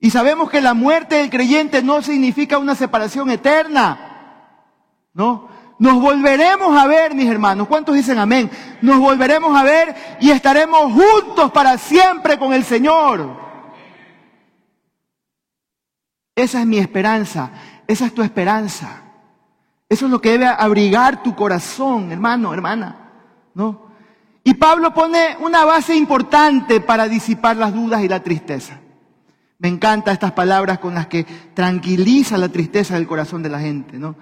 Y 0.04 0.10
sabemos 0.10 0.50
que 0.50 0.60
la 0.60 0.74
muerte 0.74 1.14
del 1.14 1.30
creyente 1.30 1.80
no 1.80 2.02
significa 2.02 2.58
una 2.58 2.74
separación 2.74 3.30
eterna. 3.30 4.66
¿No? 5.14 5.48
Nos 5.78 6.02
volveremos 6.02 6.76
a 6.76 6.88
ver, 6.88 7.14
mis 7.14 7.30
hermanos. 7.30 7.68
¿Cuántos 7.68 7.94
dicen 7.94 8.18
amén? 8.18 8.50
Nos 8.80 8.98
volveremos 8.98 9.56
a 9.56 9.62
ver 9.62 9.94
y 10.20 10.32
estaremos 10.32 10.92
juntos 10.92 11.52
para 11.52 11.78
siempre 11.78 12.36
con 12.36 12.52
el 12.52 12.64
Señor. 12.64 13.36
Esa 16.34 16.58
es 16.58 16.66
mi 16.66 16.78
esperanza. 16.78 17.52
Esa 17.86 18.06
es 18.06 18.12
tu 18.12 18.22
esperanza. 18.22 19.02
Eso 19.88 20.06
es 20.06 20.10
lo 20.10 20.20
que 20.20 20.32
debe 20.32 20.46
abrigar 20.46 21.22
tu 21.22 21.36
corazón, 21.36 22.10
hermano, 22.10 22.52
hermana. 22.52 23.12
¿No? 23.54 23.86
Y 24.42 24.54
Pablo 24.54 24.92
pone 24.92 25.36
una 25.38 25.64
base 25.64 25.94
importante 25.94 26.80
para 26.80 27.06
disipar 27.06 27.56
las 27.56 27.72
dudas 27.72 28.02
y 28.02 28.08
la 28.08 28.20
tristeza. 28.20 28.81
Me 29.62 29.68
encantan 29.68 30.14
estas 30.14 30.32
palabras 30.32 30.80
con 30.80 30.96
las 30.96 31.06
que 31.06 31.24
tranquiliza 31.54 32.36
la 32.36 32.48
tristeza 32.48 32.96
del 32.96 33.06
corazón 33.06 33.44
de 33.44 33.48
la 33.48 33.60
gente, 33.60 33.96
¿no? 33.96 34.16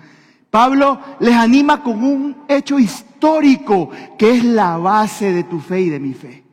Pablo 0.51 1.01
les 1.19 1.35
anima 1.35 1.83
con 1.83 2.05
un 2.05 2.45
hecho 2.47 2.79
histórico 2.79 3.89
que 4.19 4.37
es 4.37 4.45
la 4.45 4.77
base 4.77 5.33
de 5.33 5.45
tu 5.45 5.59
fe 5.59 5.81
y 5.81 5.89
de 5.89 5.99
mi 5.99 6.13
fe. 6.13 6.45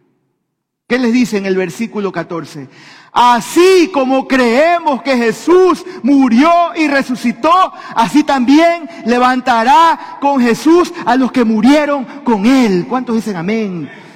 ¿Qué 0.88 0.98
les 1.00 1.12
dice 1.12 1.36
en 1.36 1.46
el 1.46 1.58
versículo 1.58 2.14
14? 2.14 2.70
Así 3.12 3.92
como 3.94 4.26
creemos 4.26 5.02
que 5.02 5.18
Jesús 5.18 5.84
murió 6.02 6.50
y 6.78 6.88
resucitó, 6.88 7.74
así 7.94 8.24
también 8.24 8.90
levantará 9.06 10.18
con 10.22 10.40
Jesús 10.40 10.94
a 11.06 11.18
los 11.18 11.34
que 11.34 11.44
murieron 11.44 12.06
con 12.24 12.46
Él. 12.46 12.86
¿Cuántos 12.88 13.18
dicen 13.18 13.36
amén? 13.36 14.07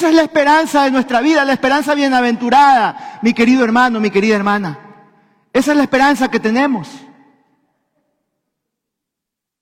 Esa 0.00 0.08
es 0.08 0.14
la 0.14 0.22
esperanza 0.22 0.84
de 0.84 0.90
nuestra 0.90 1.20
vida, 1.20 1.44
la 1.44 1.52
esperanza 1.52 1.94
bienaventurada, 1.94 3.18
mi 3.20 3.34
querido 3.34 3.62
hermano, 3.64 4.00
mi 4.00 4.10
querida 4.10 4.34
hermana. 4.34 4.78
Esa 5.52 5.72
es 5.72 5.76
la 5.76 5.82
esperanza 5.82 6.30
que 6.30 6.40
tenemos. 6.40 6.88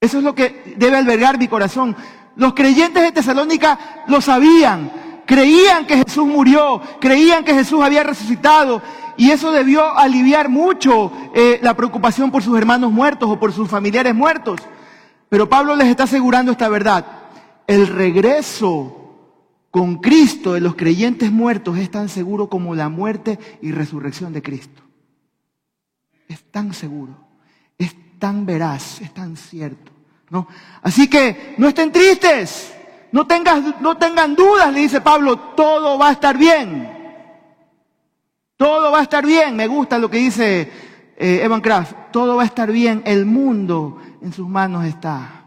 Eso 0.01 0.19
es 0.19 0.23
lo 0.23 0.37
que 0.37 0.75
debe 0.77 0.97
albergar 0.97 1.39
mi 1.39 1.49
corazón. 1.49 1.97
Los 2.37 2.55
creyentes 2.55 3.03
de 3.03 3.11
Tesalónica 3.11 4.05
lo 4.07 4.21
sabían, 4.21 4.93
Creían 5.27 5.89
que 5.89 6.05
Jesús 6.05 6.25
murió, 6.25 6.83
creían 7.01 7.43
que 7.43 7.53
Jesús 7.53 7.83
había 7.83 8.05
resucitado 8.05 8.81
y 9.17 9.33
eso 9.33 9.51
debió 9.51 9.99
aliviar 9.99 10.49
mucho 10.49 11.11
eh, 11.35 11.59
la 11.63 11.75
preocupación 11.75 12.31
por 12.31 12.45
sus 12.45 12.57
hermanos 12.57 12.93
muertos 12.93 13.29
o 13.29 13.41
por 13.41 13.53
sus 13.53 13.69
familiares 13.69 14.15
muertos. 14.15 14.61
Pero 15.29 15.49
Pablo 15.49 15.75
les 15.75 15.89
está 15.89 16.05
asegurando 16.05 16.53
esta 16.53 16.69
verdad. 16.69 17.05
El 17.67 17.89
regreso 17.89 18.98
con 19.71 19.97
Cristo 19.99 20.55
de 20.55 20.61
los 20.61 20.75
creyentes 20.75 21.31
muertos 21.31 21.79
es 21.79 21.91
tan 21.91 22.09
seguro 22.09 22.49
como 22.49 22.75
la 22.75 22.89
muerte 22.89 23.39
y 23.61 23.73
resurrección 23.73 24.33
de 24.33 24.43
Cristo. 24.43 24.83
Es 26.29 26.43
tan 26.51 26.75
seguro, 26.75 27.15
es 27.77 27.95
tan 28.19 28.47
veraz, 28.47 29.01
es 29.01 29.13
tan 29.13 29.37
cierto. 29.37 29.93
¿no? 30.31 30.49
Así 30.83 31.09
que 31.09 31.55
no 31.59 31.69
estén 31.69 31.93
tristes. 31.93 32.75
No, 33.11 33.27
tengan 33.27 34.35
dudas, 34.37 34.73
le 34.73 34.81
dice 34.81 35.01
Pablo, 35.01 35.39
todo 35.39 35.99
va 35.99 36.11
a 36.11 36.13
estar 36.13 36.37
bien. 36.37 36.97
Todo 38.57 38.91
va 38.93 38.99
a 38.99 39.03
estar 39.03 39.25
bien. 39.25 39.57
Me 39.57 39.67
gusta 39.67 39.99
lo 39.99 40.11
que 40.11 40.19
dice 40.19 40.71
eh, 41.17 41.41
Evan 41.43 41.61
Kraft. 41.61 42.11
Todo 42.13 42.37
va 42.37 42.43
a 42.43 42.47
estar 42.47 42.71
bien. 42.71 43.03
El 43.07 43.25
mundo 43.25 43.99
en 44.21 44.33
sus 44.33 44.47
manos 44.47 44.85
está. 44.85 45.38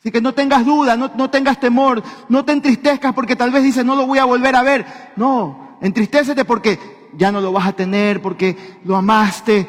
Así 0.00 0.10
que 0.10 0.22
no 0.22 0.32
tengas 0.32 0.64
dudas, 0.64 0.98
no, 0.98 1.10
no 1.14 1.28
tengas 1.28 1.60
temor, 1.60 2.02
no 2.28 2.44
te 2.44 2.52
entristezcas 2.52 3.12
porque 3.14 3.36
tal 3.36 3.50
vez 3.50 3.62
dices, 3.62 3.84
no 3.84 3.94
lo 3.94 4.06
voy 4.06 4.18
a 4.18 4.24
volver 4.24 4.56
a 4.56 4.62
ver. 4.62 4.86
No, 5.16 5.76
entristécete 5.82 6.46
porque 6.46 6.78
ya 7.16 7.30
no 7.30 7.40
lo 7.40 7.52
vas 7.52 7.68
a 7.68 7.72
tener, 7.74 8.22
porque 8.22 8.56
lo 8.84 8.96
amaste. 8.96 9.66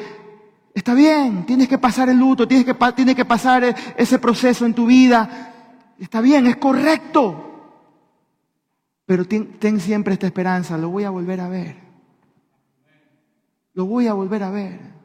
Está 0.74 0.94
bien, 0.94 1.46
tienes 1.46 1.68
que 1.68 1.78
pasar 1.78 2.08
el 2.08 2.18
luto, 2.18 2.48
tienes 2.48 2.66
que, 2.66 2.74
tienes 2.96 3.16
que 3.16 3.26
pasar 3.26 3.76
ese 3.98 4.20
proceso 4.20 4.66
en 4.66 4.74
tu 4.74 4.86
vida. 4.86 5.52
Está 6.00 6.22
bien, 6.22 6.48
es 6.48 6.56
correcto. 6.56 7.48
Pero 9.06 9.26
ten, 9.26 9.80
siempre 9.82 10.14
esta 10.14 10.28
esperanza, 10.28 10.78
lo 10.78 10.90
voy 10.90 11.04
a 11.04 11.10
volver 11.10 11.42
a 11.42 11.50
ver. 11.50 11.76
Lo 13.74 13.86
voy 13.86 14.08
a 14.08 14.14
volver 14.14 14.44
a 14.44 14.50
ver. 14.50 15.01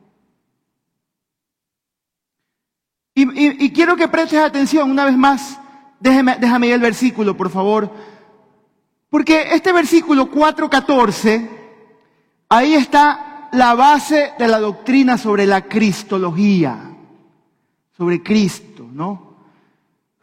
Y, 3.18 3.70
quiero 3.70 3.96
que 3.96 4.08
prestes 4.08 4.38
atención 4.38 4.90
una 4.90 5.06
vez 5.06 5.16
más. 5.16 5.58
Déjame, 5.98 6.36
déjame 6.38 6.66
ir 6.66 6.74
el 6.74 6.80
versículo, 6.80 7.34
por 7.34 7.48
favor. 7.48 7.90
Porque 9.08 9.54
este 9.54 9.72
versículo 9.72 10.30
4.14, 10.30 11.48
ahí 12.50 12.74
está 12.74 13.48
la 13.52 13.74
base 13.74 14.32
de 14.38 14.46
la 14.46 14.60
doctrina 14.60 15.16
sobre 15.16 15.46
la 15.46 15.62
cristología, 15.62 16.90
sobre 17.96 18.22
Cristo, 18.22 18.86
¿no? 18.92 19.26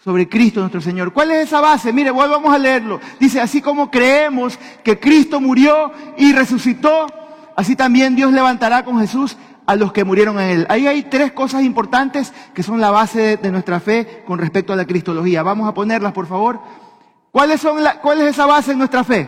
sobre 0.04 0.28
Cristo 0.28 0.60
nuestro 0.60 0.82
Señor. 0.82 1.14
¿Cuál 1.14 1.32
es 1.32 1.48
esa 1.48 1.62
base? 1.62 1.94
Mire, 1.94 2.12
volvamos 2.12 2.54
a 2.54 2.60
leerlo. 2.60 3.00
Dice, 3.20 3.40
así 3.40 3.62
como 3.62 3.90
creemos 3.90 4.60
que 4.84 5.00
Cristo 5.00 5.40
murió 5.40 5.92
y 6.18 6.34
resucitó, 6.34 7.08
así 7.56 7.76
también 7.76 8.16
Dios 8.16 8.34
levantará 8.34 8.84
con 8.84 9.00
Jesús 9.00 9.38
a 9.66 9.76
los 9.76 9.92
que 9.92 10.04
murieron 10.04 10.40
en 10.40 10.50
él. 10.50 10.66
Ahí 10.70 10.88
hay 10.88 11.04
tres 11.04 11.32
cosas 11.32 11.64
importantes 11.64 12.34
que 12.54 12.64
son 12.64 12.82
la 12.82 12.92
base 12.92 13.38
de, 13.38 13.52
nuestra 13.52 13.80
fe 13.80 14.24
con 14.26 14.40
respecto 14.40 14.74
a 14.74 14.76
la 14.76 14.86
cristología. 14.86 15.44
Vamos 15.44 15.68
a 15.68 15.74
ponerlas, 15.74 16.14
por 16.14 16.28
favor. 16.28 16.60
¿Cuáles 17.32 17.62
son 17.62 17.84
¿Cuál 18.02 18.22
es 18.22 18.32
esa 18.32 18.46
base 18.46 18.72
en 18.72 18.78
nuestra 18.78 19.04
fe? 19.04 19.28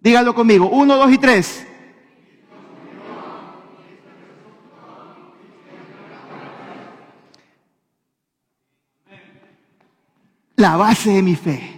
Dígalo 0.00 0.34
conmigo. 0.34 0.68
Uno, 0.68 0.96
dos 0.96 1.12
y 1.12 1.18
tres. 1.18 1.66
La 10.56 10.76
base 10.76 11.10
de 11.10 11.22
mi 11.22 11.34
fe. 11.34 11.74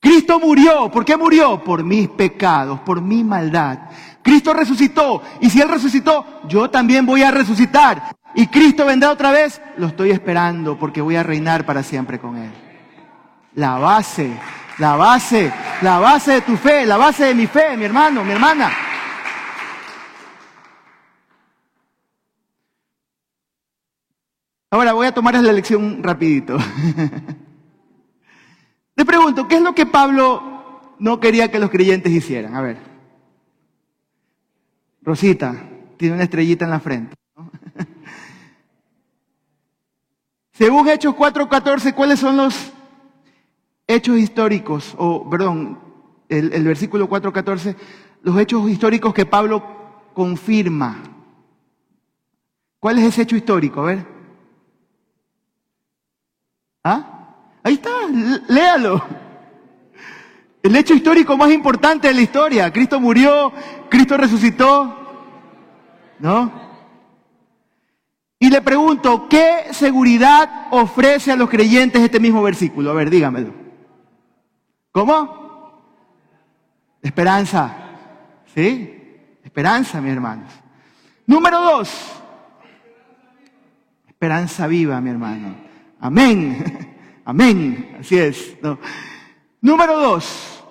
Cristo 0.00 0.38
murió. 0.38 0.90
¿Por 0.90 1.04
qué 1.04 1.16
murió? 1.16 1.62
Por 1.62 1.82
mis 1.82 2.08
pecados, 2.08 2.80
por 2.80 3.00
mi 3.00 3.24
maldad. 3.24 3.90
Cristo 4.22 4.52
resucitó. 4.52 5.22
Y 5.40 5.50
si 5.50 5.60
Él 5.60 5.68
resucitó, 5.68 6.24
yo 6.48 6.70
también 6.70 7.06
voy 7.06 7.22
a 7.22 7.30
resucitar. 7.30 8.16
Y 8.34 8.46
Cristo 8.48 8.84
vendrá 8.84 9.10
otra 9.10 9.30
vez. 9.30 9.60
Lo 9.76 9.86
estoy 9.88 10.10
esperando 10.10 10.78
porque 10.78 11.00
voy 11.00 11.16
a 11.16 11.22
reinar 11.22 11.64
para 11.64 11.82
siempre 11.82 12.18
con 12.18 12.36
Él. 12.36 12.50
La 13.54 13.78
base, 13.78 14.30
la 14.78 14.96
base, 14.96 15.52
la 15.82 15.98
base 15.98 16.32
de 16.32 16.40
tu 16.42 16.56
fe, 16.56 16.86
la 16.86 16.96
base 16.96 17.24
de 17.24 17.34
mi 17.34 17.46
fe, 17.46 17.76
mi 17.76 17.84
hermano, 17.84 18.24
mi 18.24 18.32
hermana. 18.32 18.70
Ahora 24.70 24.92
voy 24.92 25.06
a 25.06 25.14
tomar 25.14 25.34
la 25.34 25.52
lección 25.52 26.02
rapidito. 26.02 26.58
Le 28.96 29.04
pregunto, 29.04 29.48
¿qué 29.48 29.54
es 29.56 29.62
lo 29.62 29.74
que 29.74 29.86
Pablo 29.86 30.96
no 30.98 31.20
quería 31.20 31.50
que 31.50 31.58
los 31.58 31.70
creyentes 31.70 32.12
hicieran? 32.12 32.54
A 32.54 32.60
ver. 32.60 32.87
Rosita, 35.08 35.56
tiene 35.96 36.16
una 36.16 36.24
estrellita 36.24 36.66
en 36.66 36.70
la 36.70 36.80
frente. 36.80 37.16
Según 40.52 40.86
Hechos 40.86 41.14
4:14, 41.14 41.94
¿cuáles 41.94 42.20
son 42.20 42.36
los 42.36 42.72
hechos 43.86 44.18
históricos? 44.18 44.94
O, 44.98 45.30
perdón, 45.30 45.78
el, 46.28 46.52
el 46.52 46.62
versículo 46.62 47.08
4:14, 47.08 47.74
los 48.20 48.38
hechos 48.38 48.68
históricos 48.68 49.14
que 49.14 49.24
Pablo 49.24 49.64
confirma. 50.12 50.98
¿Cuál 52.78 52.98
es 52.98 53.06
ese 53.06 53.22
hecho 53.22 53.36
histórico? 53.36 53.80
A 53.80 53.84
ver. 53.84 54.06
¿Ah? 56.84 57.34
Ahí 57.62 57.74
está, 57.74 57.90
léalo. 58.46 59.02
El 60.62 60.76
hecho 60.76 60.92
histórico 60.92 61.34
más 61.34 61.50
importante 61.50 62.08
de 62.08 62.14
la 62.14 62.20
historia. 62.20 62.70
Cristo 62.70 63.00
murió, 63.00 63.54
Cristo 63.88 64.18
resucitó. 64.18 64.97
¿No? 66.18 66.68
Y 68.40 68.50
le 68.50 68.62
pregunto, 68.62 69.28
¿qué 69.28 69.72
seguridad 69.72 70.68
ofrece 70.70 71.32
a 71.32 71.36
los 71.36 71.50
creyentes 71.50 72.00
este 72.00 72.20
mismo 72.20 72.42
versículo? 72.42 72.90
A 72.90 72.94
ver, 72.94 73.10
dígamelo. 73.10 73.52
¿Cómo? 74.92 75.82
Esperanza. 77.02 77.74
¿Sí? 78.54 78.94
Esperanza, 79.42 80.00
mis 80.00 80.12
hermanos. 80.12 80.52
Número 81.26 81.60
dos. 81.60 81.90
Esperanza 84.06 84.66
viva, 84.66 85.00
mi 85.00 85.10
hermano. 85.10 85.56
Amén. 86.00 86.94
Amén. 87.24 87.96
Así 88.00 88.18
es. 88.18 88.56
Número 89.60 89.98
dos. 89.98 90.64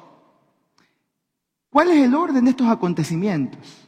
¿Cuál 1.70 1.92
es 1.92 2.04
el 2.04 2.16
orden 2.16 2.46
de 2.46 2.52
estos 2.52 2.68
acontecimientos? 2.68 3.87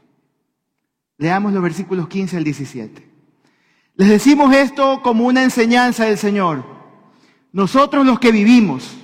Leamos 1.20 1.54
los 1.54 1.62
versículos 1.62 2.08
15 2.08 2.38
al 2.38 2.44
17. 2.44 3.08
Les 3.96 4.10
decimos 4.10 4.56
esto 4.56 5.02
como 5.04 5.28
una 5.28 5.44
enseñanza 5.44 6.06
del 6.06 6.18
Señor. 6.18 6.64
Nosotros 7.52 8.06
los 8.06 8.20
que 8.20 8.32
vivimos, 8.32 8.98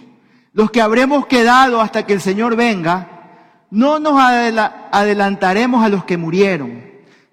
los 0.53 0.71
que 0.71 0.81
habremos 0.81 1.27
quedado 1.27 1.81
hasta 1.81 2.07
que 2.07 2.13
el 2.13 2.21
Señor 2.21 2.55
venga, 2.55 3.67
no 3.69 3.99
nos 3.99 4.13
adelantaremos 4.17 5.83
a 5.83 5.89
los 5.89 6.05
que 6.05 6.17
murieron, 6.17 6.81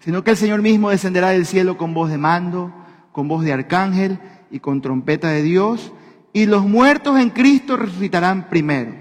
sino 0.00 0.24
que 0.24 0.32
el 0.32 0.36
Señor 0.36 0.60
mismo 0.60 0.90
descenderá 0.90 1.28
del 1.30 1.46
cielo 1.46 1.78
con 1.78 1.94
voz 1.94 2.10
de 2.10 2.18
mando, 2.18 2.74
con 3.12 3.28
voz 3.28 3.44
de 3.44 3.52
arcángel 3.52 4.18
y 4.50 4.58
con 4.60 4.82
trompeta 4.82 5.28
de 5.28 5.42
Dios 5.42 5.92
y 6.32 6.46
los 6.46 6.66
muertos 6.66 7.18
en 7.18 7.30
Cristo 7.30 7.76
resucitarán 7.76 8.48
primero. 8.48 8.92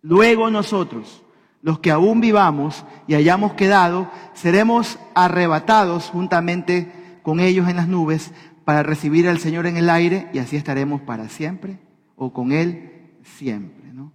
Luego 0.00 0.50
nosotros, 0.50 1.22
los 1.66 1.80
que 1.80 1.90
aún 1.90 2.20
vivamos 2.20 2.84
y 3.08 3.16
hayamos 3.16 3.54
quedado, 3.54 4.08
seremos 4.34 5.00
arrebatados 5.16 6.10
juntamente 6.10 7.18
con 7.24 7.40
ellos 7.40 7.68
en 7.68 7.74
las 7.74 7.88
nubes 7.88 8.30
para 8.64 8.84
recibir 8.84 9.28
al 9.28 9.40
Señor 9.40 9.66
en 9.66 9.76
el 9.76 9.90
aire 9.90 10.30
y 10.32 10.38
así 10.38 10.54
estaremos 10.54 11.00
para 11.00 11.28
siempre 11.28 11.80
o 12.14 12.32
con 12.32 12.52
Él 12.52 13.18
siempre. 13.24 13.92
¿no? 13.92 14.12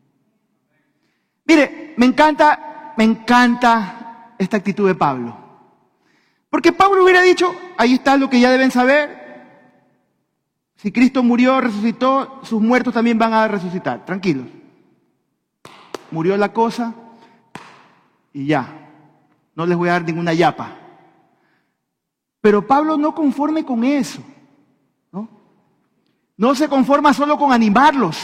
Mire, 1.44 1.94
me 1.98 2.06
encanta, 2.06 2.94
me 2.96 3.04
encanta 3.04 4.34
esta 4.38 4.56
actitud 4.56 4.88
de 4.88 4.96
Pablo. 4.96 5.38
Porque 6.50 6.72
Pablo 6.72 7.04
hubiera 7.04 7.22
dicho, 7.22 7.54
ahí 7.78 7.96
está 7.96 8.16
lo 8.16 8.30
que 8.30 8.40
ya 8.40 8.50
deben 8.50 8.72
saber, 8.72 9.20
si 10.78 10.94
Cristo 10.94 11.22
murió, 11.22 11.60
resucitó, 11.60 12.40
sus 12.44 12.62
muertos 12.62 12.94
también 12.94 13.20
van 13.20 13.34
a 13.34 13.50
resucitar. 13.50 14.06
Tranquilos. 14.06 14.48
Murió 16.12 16.38
la 16.38 16.54
cosa 16.54 16.96
y 18.34 18.46
ya. 18.46 18.68
No 19.56 19.66
les 19.66 19.78
voy 19.78 19.90
a 19.90 19.94
dar 19.94 20.04
ninguna 20.04 20.34
yapa. 20.34 20.72
Pero 22.40 22.66
Pablo 22.66 22.98
no 22.98 23.14
conforme 23.14 23.64
con 23.64 23.84
eso. 23.84 24.22
¿no? 25.12 25.28
no 26.38 26.56
se 26.56 26.68
conforma 26.68 27.14
solo 27.14 27.38
con 27.38 27.52
animarlos. 27.52 28.18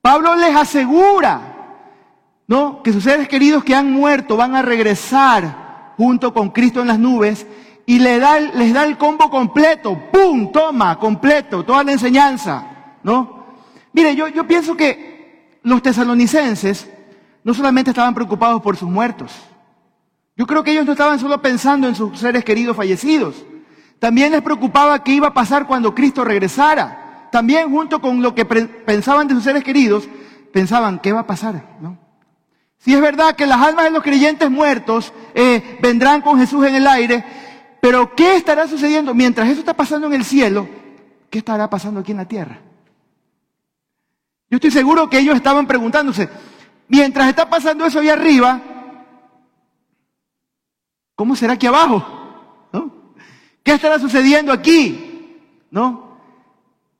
Pablo 0.00 0.34
les 0.36 0.54
asegura 0.54 1.40
¿no? 2.46 2.82
que 2.82 2.92
sus 2.92 3.04
seres 3.04 3.28
queridos 3.28 3.64
que 3.64 3.74
han 3.74 3.90
muerto 3.92 4.36
van 4.36 4.54
a 4.54 4.62
regresar 4.62 5.94
junto 5.96 6.34
con 6.34 6.50
Cristo 6.50 6.80
en 6.80 6.88
las 6.88 6.98
nubes 6.98 7.46
y 7.86 7.98
le 7.98 8.18
da, 8.18 8.40
les 8.40 8.72
da 8.72 8.84
el 8.84 8.96
combo 8.96 9.30
completo, 9.30 9.98
¡pum! 10.10 10.50
Toma, 10.50 10.98
completo, 10.98 11.64
toda 11.64 11.84
la 11.84 11.92
enseñanza, 11.92 12.96
¿no? 13.02 13.44
Mire, 13.92 14.16
yo, 14.16 14.28
yo 14.28 14.46
pienso 14.46 14.76
que 14.76 15.58
los 15.62 15.82
tesalonicenses 15.82 16.90
no 17.44 17.54
solamente 17.54 17.90
estaban 17.90 18.14
preocupados 18.14 18.60
por 18.60 18.76
sus 18.76 18.88
muertos, 18.88 19.30
yo 20.36 20.46
creo 20.46 20.64
que 20.64 20.72
ellos 20.72 20.84
no 20.84 20.92
estaban 20.92 21.20
solo 21.20 21.40
pensando 21.40 21.86
en 21.86 21.94
sus 21.94 22.18
seres 22.18 22.44
queridos 22.44 22.76
fallecidos, 22.76 23.44
también 24.00 24.32
les 24.32 24.42
preocupaba 24.42 25.02
qué 25.02 25.12
iba 25.12 25.28
a 25.28 25.34
pasar 25.34 25.66
cuando 25.66 25.94
Cristo 25.94 26.24
regresara. 26.24 27.28
También 27.30 27.70
junto 27.70 28.00
con 28.00 28.20
lo 28.20 28.34
que 28.34 28.44
pensaban 28.44 29.26
de 29.26 29.34
sus 29.34 29.44
seres 29.44 29.64
queridos, 29.64 30.08
pensaban 30.52 30.98
qué 30.98 31.12
va 31.12 31.20
a 31.20 31.26
pasar, 31.26 31.76
¿no? 31.80 31.98
Si 32.78 32.92
es 32.92 33.00
verdad 33.00 33.34
que 33.34 33.46
las 33.46 33.60
almas 33.62 33.86
de 33.86 33.90
los 33.90 34.02
creyentes 34.02 34.50
muertos 34.50 35.12
eh, 35.34 35.78
vendrán 35.80 36.20
con 36.20 36.38
Jesús 36.38 36.66
en 36.66 36.74
el 36.74 36.86
aire, 36.86 37.24
pero 37.80 38.14
¿qué 38.14 38.36
estará 38.36 38.68
sucediendo 38.68 39.14
mientras 39.14 39.48
eso 39.48 39.60
está 39.60 39.74
pasando 39.74 40.06
en 40.06 40.12
el 40.12 40.24
cielo? 40.24 40.68
¿Qué 41.30 41.38
estará 41.38 41.70
pasando 41.70 42.00
aquí 42.00 42.12
en 42.12 42.18
la 42.18 42.28
tierra? 42.28 42.58
Yo 44.50 44.56
estoy 44.56 44.70
seguro 44.70 45.08
que 45.08 45.18
ellos 45.18 45.34
estaban 45.34 45.66
preguntándose, 45.66 46.28
mientras 46.88 47.28
está 47.28 47.48
pasando 47.48 47.84
eso 47.84 48.00
ahí 48.00 48.08
arriba, 48.08 48.60
¿cómo 51.14 51.36
será 51.36 51.54
aquí 51.54 51.66
abajo? 51.66 52.04
¿Qué 53.64 53.72
estará 53.72 53.98
sucediendo 53.98 54.52
aquí? 54.52 55.40
¿No? 55.70 56.18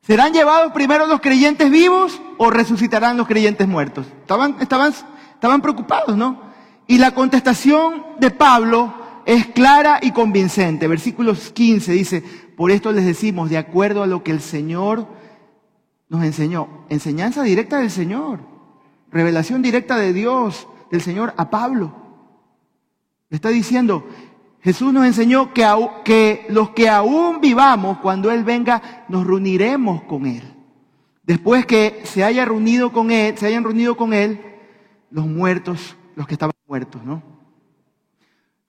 ¿Serán 0.01 0.33
llevados 0.33 0.73
primero 0.73 1.07
los 1.07 1.21
creyentes 1.21 1.71
vivos 1.71 2.21
o 2.39 2.51
resucitarán 2.51 3.17
los 3.17 3.27
creyentes 3.27 3.69
muertos? 3.69 4.07
Estaban, 4.21 4.57
estaban, 4.61 4.93
estaban 5.35 5.61
preocupados, 5.61 6.17
¿no? 6.17 6.41
Y 6.87 6.99
la 6.99 7.13
contestación 7.15 8.05
de 8.19 8.31
Pablo 8.31 8.93
es 9.27 9.47
clara 9.49 9.99
y 10.03 10.13
convincente. 10.13 10.89
Versículos 10.89 11.51
15 11.51 11.93
dice, 11.93 12.23
por 12.57 12.71
esto 12.71 12.93
les 12.93 13.05
decimos, 13.05 13.51
de 13.51 13.59
acuerdo 13.59 14.03
a 14.03 14.07
lo 14.07 14.23
que 14.23 14.31
el 14.31 14.41
Señor 14.41 15.07
nos 16.09 16.23
enseñó, 16.25 16.69
enseñanza 16.89 17.43
directa 17.43 17.79
del 17.79 17.91
Señor, 17.91 18.41
revelación 19.15 19.63
directa 19.63 19.97
de 19.97 20.13
Dios, 20.13 20.67
del 20.91 21.01
Señor 21.01 21.33
a 21.37 21.49
Pablo. 21.49 21.95
Le 23.31 23.37
está 23.37 23.49
diciendo, 23.49 24.07
Jesús 24.61 24.93
nos 24.93 25.07
enseñó 25.07 25.55
que, 25.55 26.45
los 26.49 26.71
que 26.71 26.89
aún 26.89 27.41
vivamos, 27.41 27.99
cuando 27.99 28.31
Él 28.31 28.45
venga, 28.45 29.07
nos 29.09 29.27
reuniremos 29.27 30.03
con 30.03 30.27
Él. 30.27 30.43
Después 31.23 31.65
que 31.65 32.03
se 32.05 32.25
haya 32.25 32.45
reunido 32.45 32.93
con 32.93 33.11
Él, 33.11 33.39
se 33.39 33.47
hayan 33.47 33.63
reunido 33.63 33.97
con 33.97 34.13
Él, 34.13 34.41
los 35.11 35.27
muertos, 35.27 35.97
los 36.17 36.27
que 36.27 36.35
estaban 36.35 36.55
muertos, 36.67 37.03
¿no? 37.05 37.23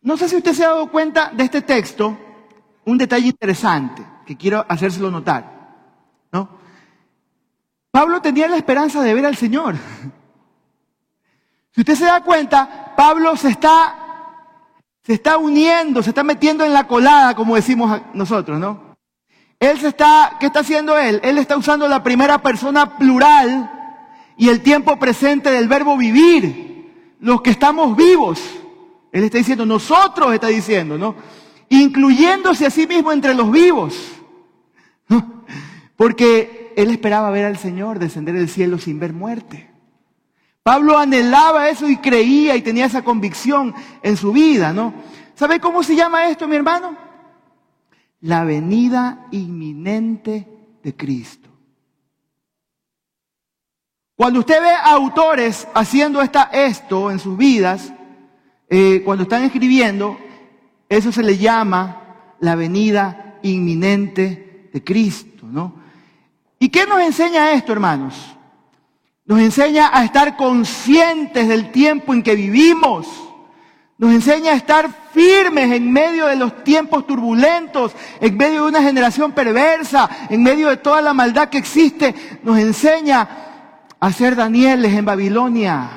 No 0.01 0.17
sé 0.17 0.29
si 0.29 0.35
usted 0.35 0.53
se 0.53 0.63
ha 0.63 0.69
dado 0.69 0.91
cuenta 0.91 1.31
de 1.35 1.43
este 1.43 1.63
texto, 1.63 2.15
un 2.85 2.99
detalle 2.99 3.25
interesante 3.25 4.03
que 4.27 4.37
quiero 4.37 4.63
hacérselo 4.69 5.09
notar. 5.09 5.55
¿no? 6.31 6.47
Pablo 7.89 8.21
tenía 8.21 8.47
la 8.47 8.57
esperanza 8.57 9.01
de 9.01 9.13
ver 9.15 9.25
al 9.25 9.35
Señor. 9.35 9.75
Si 11.75 11.81
usted 11.81 11.95
se 11.95 12.05
da 12.05 12.21
cuenta, 12.21 12.93
Pablo 12.95 13.35
se 13.35 13.49
está, 13.49 13.93
se 15.03 15.11
está 15.11 15.37
uniendo, 15.37 16.01
se 16.01 16.11
está 16.11 16.23
metiendo 16.23 16.63
en 16.63 16.71
la 16.71 16.87
colada, 16.87 17.35
como 17.35 17.55
decimos 17.55 18.01
nosotros, 18.13 18.57
¿no? 18.57 18.95
Él 19.59 19.77
se 19.77 19.89
está, 19.89 20.37
¿qué 20.39 20.45
está 20.45 20.61
haciendo 20.61 20.97
él? 20.97 21.19
Él 21.21 21.37
está 21.37 21.57
usando 21.57 21.85
la 21.89 22.01
primera 22.01 22.37
persona 22.37 22.97
plural 22.97 23.69
y 24.37 24.47
el 24.47 24.61
tiempo 24.61 24.97
presente 24.97 25.51
del 25.51 25.67
verbo 25.67 25.97
vivir, 25.97 27.17
los 27.19 27.41
que 27.41 27.49
estamos 27.49 27.97
vivos. 27.97 28.41
Él 29.11 29.25
está 29.25 29.37
diciendo, 29.37 29.65
nosotros 29.65 30.33
está 30.33 30.47
diciendo, 30.47 30.97
¿no? 30.97 31.15
Incluyéndose 31.67 32.65
a 32.65 32.69
sí 32.69 32.87
mismo 32.87 33.11
entre 33.11 33.33
los 33.33 33.51
vivos. 33.51 33.95
Porque 35.97 36.73
él 36.77 36.89
esperaba 36.89 37.31
ver 37.31 37.43
al 37.43 37.57
Señor 37.57 37.99
descender 37.99 38.35
del 38.35 38.47
cielo 38.47 38.77
sin 38.77 38.97
ver 38.97 39.11
muerte. 39.11 39.74
Pablo 40.65 40.97
anhelaba 40.97 41.69
eso 41.69 41.87
y 41.87 41.97
creía 41.97 42.55
y 42.55 42.63
tenía 42.63 42.87
esa 42.87 43.03
convicción 43.03 43.75
en 44.01 44.17
su 44.17 44.31
vida, 44.31 44.73
¿no? 44.73 44.95
¿Sabe 45.35 45.59
cómo 45.59 45.83
se 45.83 45.95
llama 45.95 46.27
esto, 46.27 46.47
mi 46.47 46.55
hermano? 46.55 46.97
La 48.21 48.43
venida 48.45 49.27
inminente 49.29 50.47
de 50.81 50.95
Cristo. 50.95 51.49
Cuando 54.15 54.39
usted 54.39 54.59
ve 54.59 54.71
autores 54.85 55.67
haciendo 55.75 56.19
esta, 56.19 56.45
esto 56.45 57.11
en 57.11 57.19
sus 57.19 57.37
vidas, 57.37 57.93
eh, 58.67 59.03
cuando 59.05 59.21
están 59.21 59.43
escribiendo, 59.43 60.17
eso 60.89 61.11
se 61.11 61.21
le 61.21 61.37
llama 61.37 62.33
la 62.39 62.55
venida 62.55 63.37
inminente 63.43 64.71
de 64.73 64.83
Cristo, 64.83 65.45
¿no? 65.45 65.75
¿Y 66.57 66.69
qué 66.69 66.87
nos 66.87 67.01
enseña 67.01 67.51
esto, 67.51 67.71
hermanos? 67.71 68.35
Nos 69.25 69.39
enseña 69.39 69.89
a 69.91 70.03
estar 70.03 70.37
conscientes 70.37 71.47
del 71.47 71.71
tiempo 71.71 72.13
en 72.13 72.21
que 72.21 72.35
vivimos. 72.35 73.07
Nos 73.97 74.13
enseña 74.13 74.51
a 74.51 74.55
estar 74.55 74.89
firmes 75.13 75.71
en 75.71 75.91
medio 75.91 76.27
de 76.27 76.35
los 76.35 76.63
tiempos 76.63 77.07
turbulentos, 77.07 77.93
en 78.19 78.37
medio 78.37 78.63
de 78.63 78.69
una 78.69 78.83
generación 78.83 79.31
perversa, 79.31 80.09
en 80.29 80.43
medio 80.43 80.69
de 80.69 80.77
toda 80.77 81.01
la 81.01 81.13
maldad 81.13 81.49
que 81.49 81.57
existe. 81.57 82.13
Nos 82.43 82.59
enseña 82.59 83.27
a 83.99 84.11
ser 84.11 84.35
Danieles 84.35 84.93
en 84.93 85.05
Babilonia. 85.05 85.89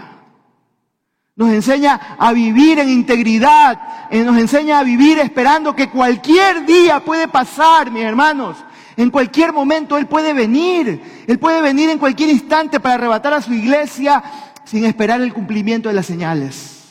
Nos 1.36 1.50
enseña 1.50 2.16
a 2.18 2.32
vivir 2.32 2.78
en 2.78 2.88
integridad. 2.88 4.08
Eh, 4.10 4.22
nos 4.22 4.38
enseña 4.38 4.78
a 4.78 4.84
vivir 4.84 5.18
esperando 5.18 5.76
que 5.76 5.90
cualquier 5.90 6.64
día 6.64 7.00
puede 7.00 7.28
pasar, 7.28 7.90
mis 7.90 8.04
hermanos. 8.04 8.56
En 8.98 9.10
cualquier 9.10 9.52
momento 9.52 9.96
Él 9.96 10.06
puede 10.06 10.34
venir. 10.34 11.24
Él 11.26 11.38
puede 11.38 11.62
venir 11.62 11.88
en 11.88 11.98
cualquier 11.98 12.30
instante 12.30 12.80
para 12.80 12.96
arrebatar 12.96 13.32
a 13.32 13.40
su 13.40 13.54
iglesia 13.54 14.22
sin 14.64 14.84
esperar 14.84 15.20
el 15.22 15.32
cumplimiento 15.32 15.88
de 15.88 15.94
las 15.94 16.04
señales. 16.04 16.84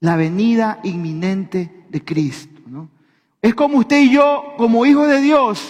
La 0.00 0.16
venida 0.16 0.80
inminente 0.82 1.84
de 1.88 2.04
Cristo. 2.04 2.60
Es 3.40 3.54
como 3.54 3.78
usted 3.78 4.00
y 4.00 4.10
yo, 4.10 4.54
como 4.56 4.86
hijos 4.86 5.06
de 5.06 5.20
Dios, 5.20 5.62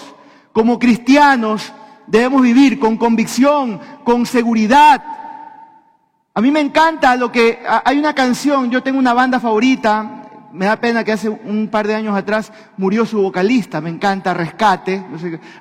como 0.53 0.79
cristianos, 0.79 1.73
debemos 2.07 2.41
vivir 2.41 2.79
con 2.79 2.97
convicción, 2.97 3.81
con 4.05 4.27
seguridad, 4.27 5.03
a 6.35 6.41
mí 6.41 6.51
me 6.51 6.61
encanta 6.61 7.15
lo 7.17 7.31
que 7.31 7.63
hay 7.85 7.99
una 7.99 8.15
canción, 8.15 8.71
yo 8.71 8.83
tengo 8.83 8.99
una 8.99 9.13
banda 9.13 9.39
favorita, 9.39 10.22
me 10.53 10.67
da 10.67 10.77
pena 10.77 11.05
que 11.05 11.13
hace 11.13 11.29
un 11.29 11.69
par 11.69 11.87
de 11.87 11.95
años 11.95 12.17
atrás 12.17 12.53
murió 12.77 13.07
su 13.07 13.21
vocalista, 13.21 13.81
me 13.81 13.91
encanta 13.91 14.35
Rescate, 14.35 15.05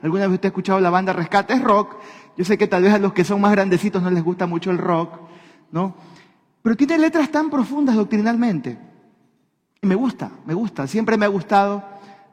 alguna 0.01 0.27
vez 0.27 0.35
usted 0.35 0.45
ha 0.45 0.49
escuchado 0.49 0.79
la 0.79 0.89
banda 0.89 1.13
Rescate, 1.13 1.53
es 1.53 1.61
rock, 1.61 1.95
yo 2.37 2.45
sé 2.45 2.57
que 2.57 2.67
tal 2.67 2.83
vez 2.83 2.93
a 2.93 2.99
los 2.99 3.13
que 3.13 3.23
son 3.23 3.41
más 3.41 3.51
grandecitos 3.51 4.01
no 4.01 4.09
les 4.09 4.23
gusta 4.23 4.45
mucho 4.45 4.71
el 4.71 4.77
rock, 4.77 5.19
¿no? 5.71 5.95
Pero 6.61 6.75
tiene 6.75 6.97
letras 6.97 7.29
tan 7.29 7.49
profundas 7.49 7.95
doctrinalmente. 7.95 8.77
Y 9.81 9.87
me 9.87 9.95
gusta, 9.95 10.31
me 10.45 10.53
gusta, 10.53 10.85
siempre 10.85 11.17
me 11.17 11.25
ha 11.25 11.29
gustado. 11.29 11.83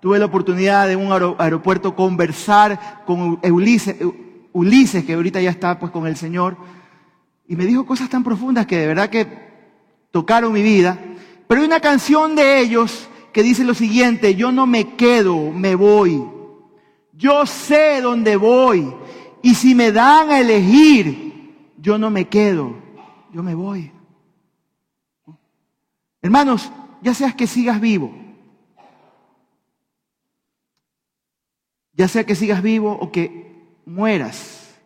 Tuve 0.00 0.18
la 0.18 0.26
oportunidad 0.26 0.86
de 0.86 0.96
un 0.96 1.10
aeropuerto 1.38 1.96
conversar 1.96 3.04
con 3.06 3.40
Ulises, 3.42 3.96
Ulises, 4.52 5.04
que 5.04 5.14
ahorita 5.14 5.40
ya 5.40 5.50
está 5.50 5.78
pues 5.78 5.90
con 5.90 6.06
el 6.06 6.16
Señor 6.16 6.56
y 7.48 7.56
me 7.56 7.64
dijo 7.64 7.86
cosas 7.86 8.10
tan 8.10 8.22
profundas 8.22 8.66
que 8.66 8.76
de 8.76 8.86
verdad 8.86 9.08
que 9.08 9.26
tocaron 10.10 10.52
mi 10.52 10.62
vida. 10.62 10.98
Pero 11.48 11.62
hay 11.62 11.66
una 11.66 11.80
canción 11.80 12.36
de 12.36 12.60
ellos 12.60 13.08
que 13.32 13.42
dice 13.42 13.64
lo 13.64 13.74
siguiente, 13.74 14.34
yo 14.34 14.52
no 14.52 14.66
me 14.66 14.96
quedo, 14.96 15.50
me 15.50 15.74
voy. 15.74 16.22
Yo 17.14 17.46
sé 17.46 18.02
dónde 18.02 18.36
voy. 18.36 18.94
Y 19.42 19.54
si 19.54 19.74
me 19.74 19.90
dan 19.90 20.30
a 20.30 20.40
elegir, 20.40 21.72
yo 21.78 21.96
no 21.96 22.10
me 22.10 22.28
quedo, 22.28 22.74
yo 23.32 23.42
me 23.42 23.54
voy. 23.54 23.90
Hermanos, 26.20 26.70
ya 27.00 27.14
seas 27.14 27.34
que 27.34 27.46
sigas 27.46 27.80
vivo, 27.80 28.12
ya 31.94 32.08
sea 32.08 32.24
que 32.24 32.34
sigas 32.34 32.60
vivo 32.60 32.92
o 32.92 33.10
que 33.10 33.78
mueras, 33.86 34.78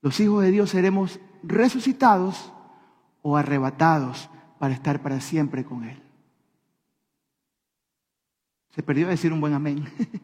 los 0.00 0.18
hijos 0.20 0.42
de 0.42 0.50
Dios 0.50 0.70
seremos 0.70 1.20
resucitados 1.42 2.52
o 3.20 3.36
arrebatados 3.36 4.30
para 4.62 4.74
estar 4.74 5.00
para 5.00 5.20
siempre 5.20 5.64
con 5.64 5.82
Él. 5.82 6.00
Se 8.70 8.80
perdió 8.80 9.08
decir 9.08 9.32
un 9.32 9.40
buen 9.40 9.54
amén. 9.54 9.92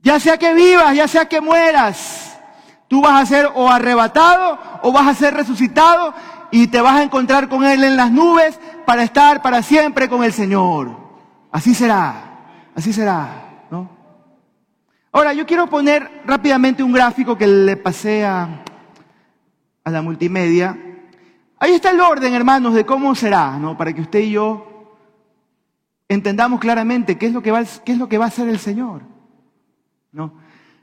ya 0.00 0.18
sea 0.18 0.36
que 0.36 0.52
vivas, 0.52 0.96
ya 0.96 1.06
sea 1.06 1.28
que 1.28 1.40
mueras, 1.40 2.40
tú 2.88 3.02
vas 3.02 3.22
a 3.22 3.26
ser 3.26 3.48
o 3.54 3.70
arrebatado 3.70 4.58
o 4.82 4.90
vas 4.90 5.06
a 5.06 5.14
ser 5.14 5.34
resucitado 5.34 6.12
y 6.50 6.66
te 6.66 6.80
vas 6.80 6.96
a 6.96 7.04
encontrar 7.04 7.48
con 7.48 7.62
Él 7.62 7.84
en 7.84 7.96
las 7.96 8.10
nubes 8.10 8.58
para 8.84 9.04
estar 9.04 9.42
para 9.42 9.62
siempre 9.62 10.08
con 10.08 10.24
el 10.24 10.32
Señor. 10.32 10.96
Así 11.52 11.72
será, 11.72 12.72
así 12.74 12.92
será, 12.92 13.66
¿no? 13.70 13.88
Ahora, 15.12 15.34
yo 15.34 15.46
quiero 15.46 15.68
poner 15.68 16.22
rápidamente 16.26 16.82
un 16.82 16.92
gráfico 16.92 17.38
que 17.38 17.46
le 17.46 17.76
pasé 17.76 18.24
a, 18.24 18.64
a 19.84 19.90
la 19.92 20.02
multimedia. 20.02 20.89
Ahí 21.62 21.74
está 21.74 21.90
el 21.90 22.00
orden, 22.00 22.32
hermanos, 22.32 22.72
de 22.72 22.86
cómo 22.86 23.14
será, 23.14 23.58
¿no? 23.58 23.76
Para 23.76 23.92
que 23.92 24.00
usted 24.00 24.20
y 24.20 24.30
yo 24.30 24.96
entendamos 26.08 26.58
claramente 26.58 27.18
qué 27.18 27.26
es 27.26 27.34
lo 27.34 27.42
que 27.42 27.50
va, 27.50 27.62
qué 27.84 27.92
es 27.92 27.98
lo 27.98 28.08
que 28.08 28.16
va 28.16 28.24
a 28.24 28.28
hacer 28.28 28.48
el 28.48 28.58
Señor, 28.58 29.02
¿no? 30.10 30.32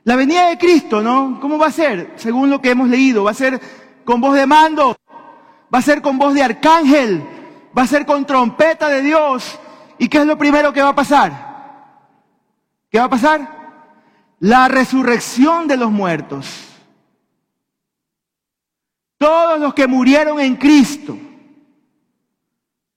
La 0.04 0.14
venida 0.14 0.48
de 0.48 0.56
Cristo, 0.56 1.02
¿no? 1.02 1.40
¿Cómo 1.40 1.58
va 1.58 1.66
a 1.66 1.72
ser? 1.72 2.12
Según 2.14 2.48
lo 2.48 2.62
que 2.62 2.70
hemos 2.70 2.88
leído, 2.88 3.24
va 3.24 3.32
a 3.32 3.34
ser 3.34 3.60
con 4.04 4.20
voz 4.20 4.36
de 4.36 4.46
mando, 4.46 4.96
va 5.74 5.80
a 5.80 5.82
ser 5.82 6.00
con 6.00 6.16
voz 6.16 6.32
de 6.32 6.44
arcángel, 6.44 7.24
va 7.76 7.82
a 7.82 7.86
ser 7.88 8.06
con 8.06 8.24
trompeta 8.24 8.88
de 8.88 9.02
Dios. 9.02 9.58
¿Y 9.98 10.08
qué 10.08 10.18
es 10.18 10.26
lo 10.26 10.38
primero 10.38 10.72
que 10.72 10.80
va 10.80 10.90
a 10.90 10.94
pasar? 10.94 11.48
¿Qué 12.88 13.00
va 13.00 13.06
a 13.06 13.10
pasar? 13.10 13.82
La 14.38 14.68
resurrección 14.68 15.66
de 15.66 15.76
los 15.76 15.90
muertos. 15.90 16.67
Todos 19.18 19.58
los 19.58 19.74
que 19.74 19.86
murieron 19.88 20.38
en 20.38 20.56
Cristo, 20.56 21.18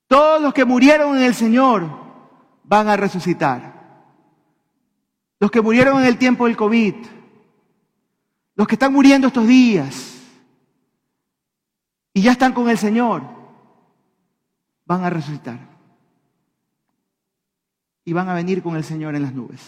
todos 0.07 0.41
los 0.41 0.53
que 0.53 0.65
murieron 0.65 1.17
en 1.17 1.23
el 1.23 1.33
Señor 1.33 1.89
van 2.63 2.87
a 2.87 2.95
resucitar. 2.95 3.71
Los 5.39 5.49
que 5.49 5.61
murieron 5.61 5.99
en 5.99 6.05
el 6.05 6.19
tiempo 6.19 6.45
del 6.45 6.55
COVID, 6.55 6.93
los 8.55 8.67
que 8.67 8.75
están 8.75 8.93
muriendo 8.93 9.27
estos 9.27 9.47
días 9.47 10.21
y 12.13 12.21
ya 12.21 12.33
están 12.33 12.53
con 12.53 12.69
el 12.69 12.77
Señor, 12.77 13.23
van 14.85 15.03
a 15.03 15.09
resucitar. 15.09 15.59
Y 18.05 18.13
van 18.13 18.29
a 18.29 18.35
venir 18.35 18.61
con 18.61 18.75
el 18.75 18.83
Señor 18.83 19.15
en 19.15 19.23
las 19.23 19.33
nubes. 19.33 19.61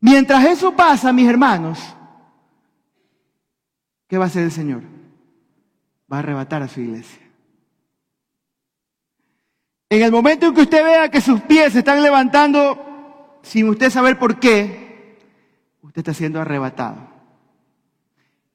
Mientras 0.00 0.44
eso 0.44 0.74
pasa, 0.74 1.12
mis 1.12 1.28
hermanos, 1.28 1.78
¿qué 4.14 4.18
va 4.18 4.26
a 4.26 4.28
hacer 4.28 4.44
el 4.44 4.52
Señor? 4.52 4.84
Va 6.12 6.18
a 6.18 6.20
arrebatar 6.20 6.62
a 6.62 6.68
su 6.68 6.80
iglesia. 6.80 7.20
En 9.90 10.02
el 10.02 10.12
momento 10.12 10.46
en 10.46 10.54
que 10.54 10.60
usted 10.60 10.84
vea 10.84 11.10
que 11.10 11.20
sus 11.20 11.40
pies 11.40 11.72
se 11.72 11.80
están 11.80 12.00
levantando 12.00 13.40
sin 13.42 13.68
usted 13.68 13.90
saber 13.90 14.16
por 14.16 14.38
qué, 14.38 15.18
usted 15.82 15.98
está 15.98 16.14
siendo 16.14 16.40
arrebatado. 16.40 17.08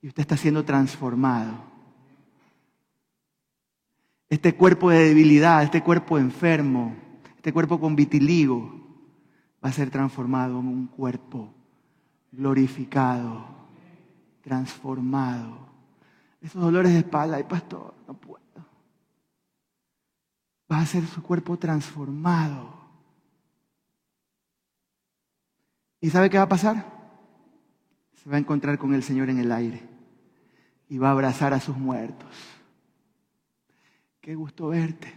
Y 0.02 0.08
usted 0.08 0.22
está 0.22 0.38
siendo 0.38 0.64
transformado. 0.64 1.62
Este 4.30 4.56
cuerpo 4.56 4.92
de 4.92 5.10
debilidad, 5.10 5.62
este 5.64 5.84
cuerpo 5.84 6.18
enfermo, 6.18 6.96
este 7.36 7.52
cuerpo 7.52 7.82
con 7.82 7.98
vitiligo, 7.98 8.80
va 9.62 9.68
a 9.68 9.74
ser 9.74 9.90
transformado 9.90 10.58
en 10.62 10.68
un 10.70 10.88
cuerpo 10.88 11.54
glorificado 12.32 13.60
transformado. 14.50 15.70
Esos 16.42 16.60
dolores 16.62 16.92
de 16.92 17.00
espalda, 17.00 17.38
ay 17.38 17.44
pastor, 17.44 17.94
no 18.08 18.16
puedo. 18.16 18.40
Va 20.72 20.80
a 20.80 20.86
ser 20.86 21.06
su 21.06 21.22
cuerpo 21.22 21.58
transformado. 21.58 22.74
¿Y 26.02 26.10
sabe 26.10 26.30
qué 26.30 26.38
va 26.38 26.46
a 26.46 26.50
pasar? 26.50 27.00
se 28.24 28.30
va 28.30 28.36
a 28.36 28.40
encontrar 28.40 28.78
con 28.78 28.94
el 28.94 29.04
Señor 29.04 29.30
en 29.30 29.40
el 29.40 29.52
aire 29.52 29.82
y 30.90 30.98
va 30.98 31.10
a 31.10 31.12
abrazar 31.12 31.54
a 31.54 31.60
sus 31.62 31.78
muertos. 31.78 32.30
Qué 34.20 34.36
gusto 34.36 34.68
verte. 34.68 35.14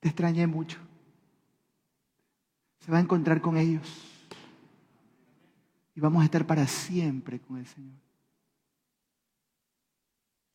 Te 0.00 0.08
extrañé 0.08 0.46
mucho. 0.46 0.78
Se 2.80 2.90
va 2.90 2.98
a 2.98 3.00
encontrar 3.00 3.40
con 3.40 3.56
ellos. 3.56 3.88
Y 5.94 6.00
vamos 6.00 6.22
a 6.22 6.24
estar 6.24 6.46
para 6.46 6.66
siempre 6.66 7.38
con 7.38 7.58
el 7.58 7.66
Señor. 7.66 8.09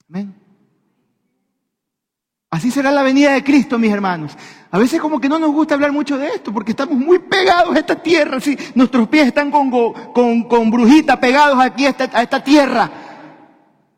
Amén. 0.10 0.46
Así 2.56 2.72
será 2.72 2.92
la 2.92 3.04
venida 3.04 3.34
de 3.34 3.44
Cristo, 3.44 3.78
mis 3.78 3.92
hermanos. 3.92 4.38
A 4.72 4.78
veces 4.78 5.02
como 5.02 5.20
que 5.20 5.28
no 5.28 5.38
nos 5.40 5.52
gusta 5.52 5.74
hablar 5.74 5.92
mucho 5.92 6.18
de 6.18 6.28
esto 6.28 6.54
porque 6.54 6.72
estamos 6.72 6.98
muy 6.98 7.20
pegados 7.20 7.76
a 7.76 7.80
esta 7.80 8.02
tierra. 8.02 8.40
¿sí? 8.40 8.58
Nuestros 8.76 9.10
pies 9.10 9.28
están 9.28 9.52
con, 9.52 9.70
con, 9.70 10.44
con 10.44 10.72
brujita 10.72 11.20
pegados 11.20 11.60
aquí 11.60 11.86
a 11.86 11.90
esta, 11.90 12.10
a 12.14 12.24
esta 12.24 12.44
tierra. 12.44 12.90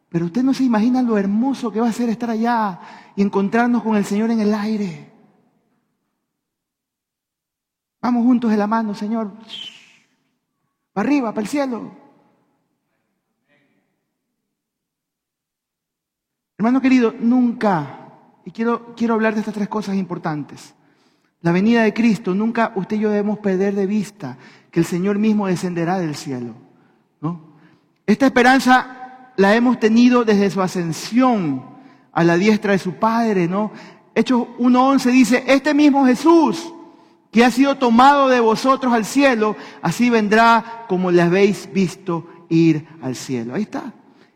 Pero 0.09 0.25
usted 0.25 0.41
no 0.41 0.53
se 0.53 0.63
imagina 0.63 1.03
lo 1.03 1.17
hermoso 1.17 1.71
que 1.71 1.81
va 1.81 1.89
a 1.89 1.93
ser 1.93 2.09
estar 2.09 2.31
allá 2.31 2.79
y 3.15 3.21
encontrarnos 3.21 3.83
con 3.83 3.95
el 3.95 4.05
Señor 4.05 4.31
en 4.31 4.39
el 4.39 4.53
aire. 4.53 5.11
Vamos 8.01 8.23
juntos 8.23 8.49
de 8.49 8.57
la 8.57 8.67
mano, 8.67 8.95
Señor. 8.95 9.33
Para 10.93 11.07
arriba, 11.07 11.31
para 11.31 11.43
el 11.43 11.47
cielo. 11.47 12.06
Hermano 16.57 16.81
querido, 16.81 17.13
nunca 17.19 17.99
y 18.43 18.51
quiero, 18.51 18.95
quiero 18.95 19.13
hablar 19.13 19.35
de 19.35 19.41
estas 19.41 19.53
tres 19.53 19.67
cosas 19.67 19.95
importantes. 19.95 20.73
La 21.41 21.51
venida 21.51 21.83
de 21.83 21.93
Cristo, 21.93 22.33
nunca 22.33 22.71
usted 22.75 22.95
y 22.95 23.01
yo 23.01 23.09
debemos 23.09 23.37
perder 23.39 23.75
de 23.75 23.85
vista 23.85 24.37
que 24.71 24.79
el 24.79 24.85
Señor 24.85 25.19
mismo 25.19 25.45
descenderá 25.45 25.99
del 25.99 26.15
cielo. 26.15 26.55
¿no? 27.21 27.41
Esta 28.07 28.25
esperanza 28.25 29.33
la 29.35 29.55
hemos 29.55 29.79
tenido 29.79 30.25
desde 30.25 30.49
su 30.49 30.59
ascensión 30.61 31.63
a 32.11 32.23
la 32.23 32.37
diestra 32.37 32.71
de 32.71 32.79
su 32.79 32.93
Padre. 32.93 33.47
¿no? 33.47 33.71
Hechos 34.15 34.47
1.11 34.57 35.11
dice, 35.11 35.43
este 35.45 35.75
mismo 35.75 36.07
Jesús 36.07 36.73
que 37.31 37.45
ha 37.45 37.51
sido 37.51 37.77
tomado 37.77 38.29
de 38.29 38.39
vosotros 38.39 38.91
al 38.93 39.05
cielo, 39.05 39.55
así 39.83 40.09
vendrá 40.09 40.85
como 40.87 41.11
le 41.11 41.21
habéis 41.21 41.71
visto 41.71 42.27
ir 42.49 42.87
al 42.99 43.15
cielo. 43.15 43.53
Ahí 43.53 43.63
está. 43.63 43.93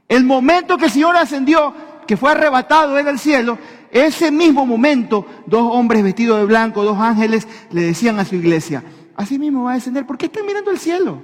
El 0.07 0.25
momento 0.25 0.77
que 0.77 0.85
el 0.85 0.91
Señor 0.91 1.15
ascendió, 1.15 1.73
que 2.07 2.17
fue 2.17 2.31
arrebatado 2.31 2.97
en 2.97 3.07
el 3.07 3.19
cielo, 3.19 3.57
ese 3.91 4.31
mismo 4.31 4.65
momento, 4.65 5.25
dos 5.45 5.63
hombres 5.73 6.03
vestidos 6.03 6.39
de 6.39 6.45
blanco, 6.45 6.83
dos 6.83 6.97
ángeles, 6.97 7.47
le 7.71 7.81
decían 7.81 8.19
a 8.19 8.25
su 8.25 8.35
iglesia, 8.35 8.83
así 9.15 9.37
mismo 9.37 9.63
va 9.63 9.71
a 9.71 9.75
descender. 9.75 10.05
¿Por 10.05 10.17
qué 10.17 10.27
están 10.27 10.45
mirando 10.45 10.71
el 10.71 10.79
cielo? 10.79 11.21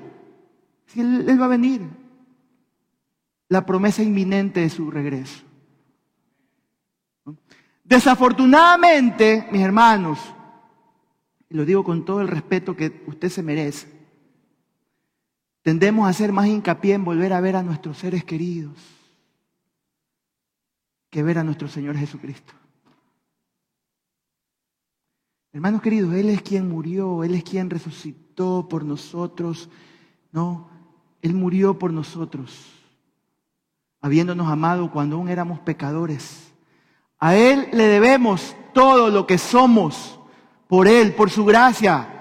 Si 0.87 0.99
él, 0.99 1.25
él 1.27 1.41
va 1.41 1.45
a 1.45 1.49
venir. 1.49 1.81
La 3.49 3.65
promesa 3.65 4.03
inminente 4.03 4.59
de 4.59 4.69
su 4.69 4.91
regreso. 4.91 5.43
Desafortunadamente, 7.83 9.47
mis 9.51 9.61
hermanos, 9.61 10.19
y 11.49 11.55
lo 11.55 11.63
digo 11.63 11.85
con 11.85 12.03
todo 12.03 12.19
el 12.19 12.27
respeto 12.27 12.75
que 12.75 13.03
usted 13.07 13.29
se 13.29 13.41
merece, 13.41 13.87
tendemos 15.61 16.05
a 16.05 16.09
hacer 16.09 16.33
más 16.33 16.47
hincapié 16.47 16.95
en 16.95 17.05
volver 17.05 17.31
a 17.31 17.39
ver 17.39 17.55
a 17.55 17.63
nuestros 17.63 17.97
seres 17.97 18.25
queridos 18.25 18.96
que 21.09 21.23
ver 21.23 21.37
a 21.37 21.43
nuestro 21.43 21.67
Señor 21.67 21.95
Jesucristo. 21.97 22.53
Hermanos 25.53 25.81
queridos, 25.81 26.13
Él 26.13 26.29
es 26.29 26.41
quien 26.41 26.69
murió, 26.69 27.23
Él 27.23 27.33
es 27.33 27.43
quien 27.43 27.69
resucitó 27.69 28.67
por 28.69 28.83
nosotros. 28.83 29.69
No, 30.31 30.69
Él 31.21 31.33
murió 31.33 31.79
por 31.79 31.91
nosotros, 31.91 32.65
habiéndonos 34.01 34.47
amado 34.47 34.91
cuando 34.91 35.15
aún 35.15 35.29
éramos 35.29 35.59
pecadores. 35.59 36.53
A 37.19 37.35
Él 37.35 37.69
le 37.71 37.83
debemos 37.83 38.55
todo 38.73 39.09
lo 39.09 39.25
que 39.25 39.37
somos, 39.37 40.19
por 40.67 40.87
Él, 40.87 41.15
por 41.15 41.29
su 41.29 41.45
gracia 41.45 42.16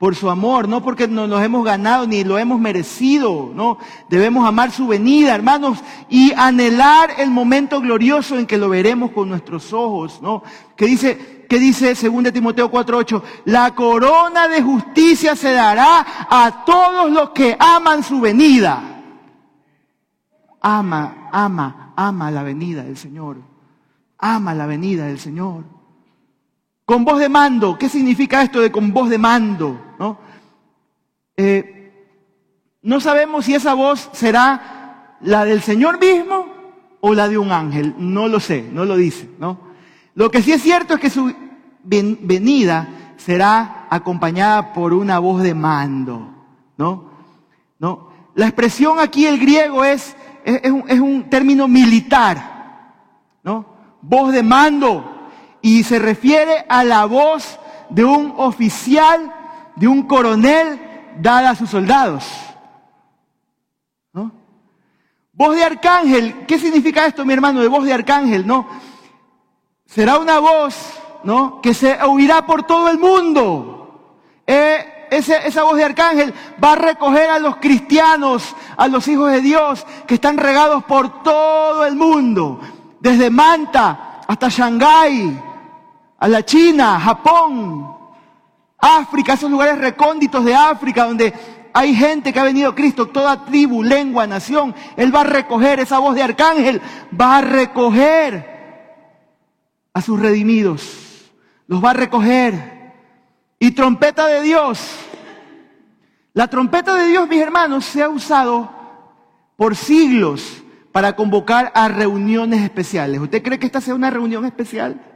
por 0.00 0.16
su 0.16 0.30
amor, 0.30 0.66
no 0.66 0.82
porque 0.82 1.06
nos 1.06 1.42
hemos 1.42 1.62
ganado 1.62 2.06
ni 2.06 2.24
lo 2.24 2.38
hemos 2.38 2.58
merecido, 2.58 3.52
no. 3.54 3.76
Debemos 4.08 4.48
amar 4.48 4.70
su 4.70 4.86
venida, 4.86 5.34
hermanos, 5.34 5.78
y 6.08 6.32
anhelar 6.32 7.10
el 7.18 7.30
momento 7.30 7.82
glorioso 7.82 8.38
en 8.38 8.46
que 8.46 8.56
lo 8.56 8.70
veremos 8.70 9.10
con 9.10 9.28
nuestros 9.28 9.74
ojos, 9.74 10.22
¿no? 10.22 10.42
Que 10.74 10.86
dice, 10.86 11.44
que 11.46 11.58
dice 11.58 11.92
2 11.94 12.32
Timoteo 12.32 12.70
4:8, 12.70 13.22
la 13.44 13.74
corona 13.74 14.48
de 14.48 14.62
justicia 14.62 15.36
se 15.36 15.52
dará 15.52 16.06
a 16.30 16.64
todos 16.64 17.10
los 17.10 17.32
que 17.32 17.54
aman 17.60 18.02
su 18.02 18.22
venida. 18.22 19.02
Ama, 20.62 21.28
ama, 21.30 21.92
ama 21.94 22.30
la 22.30 22.42
venida 22.42 22.84
del 22.84 22.96
Señor. 22.96 23.36
Ama 24.16 24.54
la 24.54 24.64
venida 24.64 25.04
del 25.04 25.20
Señor. 25.20 25.79
Con 26.90 27.04
voz 27.04 27.20
de 27.20 27.28
mando, 27.28 27.78
¿qué 27.78 27.88
significa 27.88 28.42
esto 28.42 28.60
de 28.60 28.72
con 28.72 28.92
voz 28.92 29.08
de 29.08 29.16
mando? 29.16 29.80
¿No? 29.96 30.18
Eh, 31.36 32.18
no 32.82 32.98
sabemos 32.98 33.44
si 33.44 33.54
esa 33.54 33.74
voz 33.74 34.10
será 34.10 35.16
la 35.20 35.44
del 35.44 35.62
Señor 35.62 36.00
mismo 36.00 36.46
o 37.00 37.14
la 37.14 37.28
de 37.28 37.38
un 37.38 37.52
ángel. 37.52 37.94
No 37.96 38.26
lo 38.26 38.40
sé, 38.40 38.68
no 38.72 38.84
lo 38.84 38.96
dice. 38.96 39.30
¿no? 39.38 39.60
Lo 40.16 40.32
que 40.32 40.42
sí 40.42 40.50
es 40.50 40.62
cierto 40.62 40.94
es 40.94 41.00
que 41.00 41.10
su 41.10 41.32
venida 41.84 42.88
será 43.16 43.86
acompañada 43.88 44.72
por 44.72 44.92
una 44.92 45.20
voz 45.20 45.44
de 45.44 45.54
mando. 45.54 46.28
¿no? 46.76 47.04
¿No? 47.78 48.08
La 48.34 48.46
expresión 48.46 48.98
aquí, 48.98 49.26
el 49.26 49.38
griego, 49.38 49.84
es, 49.84 50.16
un, 50.64 50.82
es 50.88 50.98
un 50.98 51.30
término 51.30 51.68
militar. 51.68 52.96
¿no? 53.44 53.64
Voz 54.02 54.32
de 54.32 54.42
mando 54.42 55.19
y 55.62 55.84
se 55.84 55.98
refiere 55.98 56.64
a 56.68 56.84
la 56.84 57.04
voz 57.04 57.58
de 57.90 58.04
un 58.04 58.34
oficial, 58.36 59.34
de 59.76 59.88
un 59.88 60.04
coronel 60.04 60.80
dada 61.18 61.50
a 61.50 61.56
sus 61.56 61.70
soldados. 61.70 62.24
¿No? 64.12 64.32
Voz 65.32 65.56
de 65.56 65.64
arcángel, 65.64 66.46
¿qué 66.46 66.58
significa 66.58 67.06
esto, 67.06 67.24
mi 67.24 67.32
hermano, 67.32 67.60
de 67.60 67.68
voz 67.68 67.84
de 67.84 67.92
arcángel? 67.92 68.46
No, 68.46 68.66
será 69.86 70.18
una 70.18 70.38
voz, 70.38 70.76
¿no? 71.24 71.60
Que 71.60 71.74
se 71.74 72.02
oirá 72.02 72.46
por 72.46 72.62
todo 72.62 72.88
el 72.88 72.98
mundo. 72.98 74.16
Eh, 74.46 75.08
esa 75.10 75.64
voz 75.64 75.76
de 75.76 75.84
arcángel 75.84 76.32
va 76.62 76.72
a 76.72 76.76
recoger 76.76 77.30
a 77.30 77.38
los 77.38 77.56
cristianos, 77.56 78.54
a 78.76 78.86
los 78.88 79.08
hijos 79.08 79.32
de 79.32 79.40
Dios 79.40 79.84
que 80.06 80.14
están 80.14 80.38
regados 80.38 80.84
por 80.84 81.22
todo 81.22 81.84
el 81.84 81.96
mundo, 81.96 82.60
desde 83.00 83.28
Manta 83.28 84.20
hasta 84.26 84.48
Shanghái, 84.48 85.49
a 86.20 86.28
la 86.28 86.44
China, 86.44 87.00
Japón, 87.00 87.96
África, 88.78 89.32
esos 89.32 89.50
lugares 89.50 89.78
recónditos 89.78 90.44
de 90.44 90.54
África 90.54 91.06
donde 91.06 91.32
hay 91.72 91.94
gente 91.94 92.32
que 92.32 92.38
ha 92.38 92.44
venido 92.44 92.70
a 92.70 92.74
Cristo, 92.74 93.08
toda 93.08 93.44
tribu, 93.46 93.82
lengua, 93.82 94.26
nación. 94.26 94.74
Él 94.96 95.14
va 95.14 95.22
a 95.22 95.24
recoger 95.24 95.80
esa 95.80 95.98
voz 95.98 96.14
de 96.14 96.22
arcángel, 96.22 96.80
va 97.18 97.38
a 97.38 97.40
recoger 97.40 98.50
a 99.94 100.02
sus 100.02 100.20
redimidos, 100.20 101.32
los 101.66 101.82
va 101.82 101.90
a 101.90 101.94
recoger. 101.94 102.78
Y 103.58 103.72
trompeta 103.72 104.26
de 104.26 104.42
Dios. 104.42 104.80
La 106.32 106.48
trompeta 106.48 106.94
de 106.94 107.08
Dios, 107.08 107.28
mis 107.28 107.40
hermanos, 107.40 107.84
se 107.84 108.02
ha 108.02 108.08
usado 108.08 108.70
por 109.56 109.76
siglos 109.76 110.62
para 110.92 111.14
convocar 111.14 111.70
a 111.74 111.88
reuniones 111.88 112.62
especiales. 112.62 113.20
¿Usted 113.20 113.42
cree 113.42 113.58
que 113.58 113.66
esta 113.66 113.80
sea 113.80 113.94
una 113.94 114.10
reunión 114.10 114.44
especial? 114.44 115.09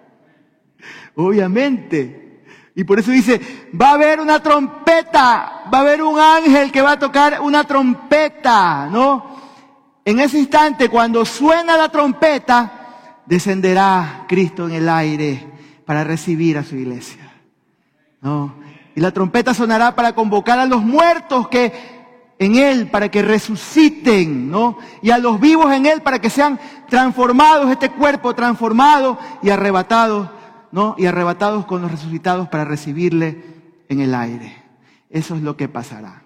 Obviamente. 1.14 2.42
Y 2.76 2.84
por 2.84 2.98
eso 2.98 3.12
dice, 3.12 3.40
va 3.80 3.90
a 3.90 3.94
haber 3.94 4.20
una 4.20 4.42
trompeta, 4.42 5.64
va 5.72 5.78
a 5.78 5.80
haber 5.80 6.02
un 6.02 6.18
ángel 6.18 6.72
que 6.72 6.82
va 6.82 6.92
a 6.92 6.98
tocar 6.98 7.40
una 7.40 7.64
trompeta, 7.64 8.88
¿no? 8.90 9.36
En 10.04 10.18
ese 10.18 10.38
instante, 10.38 10.88
cuando 10.88 11.24
suena 11.24 11.76
la 11.76 11.88
trompeta, 11.88 13.20
descenderá 13.26 14.24
Cristo 14.28 14.68
en 14.68 14.74
el 14.74 14.88
aire 14.88 15.46
para 15.86 16.02
recibir 16.02 16.58
a 16.58 16.64
su 16.64 16.74
iglesia. 16.74 17.30
¿No? 18.20 18.54
Y 18.96 19.00
la 19.00 19.12
trompeta 19.12 19.54
sonará 19.54 19.94
para 19.94 20.14
convocar 20.14 20.58
a 20.58 20.66
los 20.66 20.82
muertos 20.82 21.48
que 21.48 21.72
en 22.38 22.56
Él 22.56 22.88
para 22.88 23.10
que 23.10 23.22
resuciten, 23.22 24.50
¿no? 24.50 24.78
Y 25.02 25.10
a 25.10 25.18
los 25.18 25.40
vivos 25.40 25.72
en 25.72 25.86
Él 25.86 26.02
para 26.02 26.18
que 26.18 26.30
sean 26.30 26.58
transformados, 26.88 27.70
este 27.70 27.90
cuerpo 27.90 28.34
transformado 28.34 29.18
y 29.42 29.50
arrebatado 29.50 30.33
¿no? 30.74 30.96
Y 30.98 31.06
arrebatados 31.06 31.66
con 31.66 31.82
los 31.82 31.90
resucitados 31.92 32.48
para 32.48 32.64
recibirle 32.64 33.44
en 33.88 34.00
el 34.00 34.12
aire. 34.12 34.56
Eso 35.08 35.36
es 35.36 35.42
lo 35.42 35.56
que 35.56 35.68
pasará. 35.68 36.23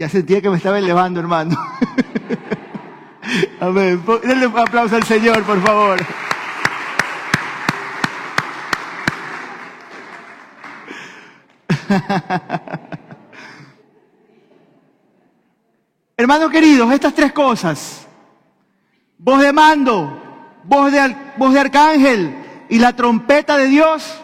Ya 0.00 0.08
sentía 0.08 0.40
que 0.40 0.48
me 0.48 0.56
estaba 0.56 0.78
elevando, 0.78 1.20
hermano. 1.20 1.54
Amén. 3.60 4.02
Denle 4.22 4.46
un 4.46 4.58
aplauso 4.58 4.96
al 4.96 5.02
Señor, 5.04 5.42
por 5.42 5.60
favor. 5.60 6.00
Hermanos 16.16 16.50
queridos, 16.50 16.90
estas 16.94 17.12
tres 17.12 17.32
cosas, 17.32 18.08
voz 19.18 19.42
de 19.42 19.52
mando, 19.52 20.18
voz 20.64 20.90
de, 20.90 21.14
voz 21.36 21.52
de 21.52 21.60
arcángel 21.60 22.34
y 22.70 22.78
la 22.78 22.96
trompeta 22.96 23.58
de 23.58 23.66
Dios, 23.66 24.18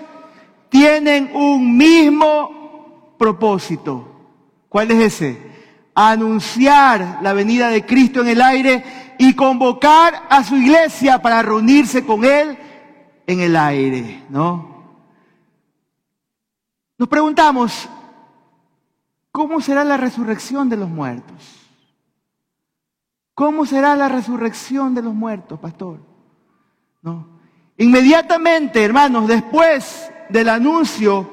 tienen 0.70 1.32
un 1.34 1.76
mismo 1.76 3.14
propósito. 3.18 4.08
¿Cuál 4.70 4.90
es 4.92 5.12
ese? 5.12 5.55
Anunciar 5.98 7.20
la 7.22 7.32
venida 7.32 7.70
de 7.70 7.84
Cristo 7.84 8.20
en 8.20 8.28
el 8.28 8.42
aire 8.42 8.84
y 9.18 9.34
convocar 9.34 10.26
a 10.28 10.44
su 10.44 10.56
iglesia 10.56 11.20
para 11.20 11.40
reunirse 11.40 12.04
con 12.04 12.24
Él 12.24 12.56
en 13.26 13.40
el 13.40 13.56
aire, 13.56 14.22
¿no? 14.28 14.76
Nos 16.98 17.08
preguntamos, 17.08 17.88
¿cómo 19.32 19.60
será 19.60 19.84
la 19.84 19.96
resurrección 19.96 20.68
de 20.68 20.76
los 20.76 20.88
muertos? 20.88 21.36
¿Cómo 23.34 23.66
será 23.66 23.96
la 23.96 24.08
resurrección 24.08 24.94
de 24.94 25.02
los 25.02 25.14
muertos, 25.14 25.58
pastor? 25.58 25.98
¿No? 27.02 27.38
Inmediatamente, 27.76 28.82
hermanos, 28.82 29.28
después 29.28 30.10
del 30.30 30.48
anuncio 30.48 31.30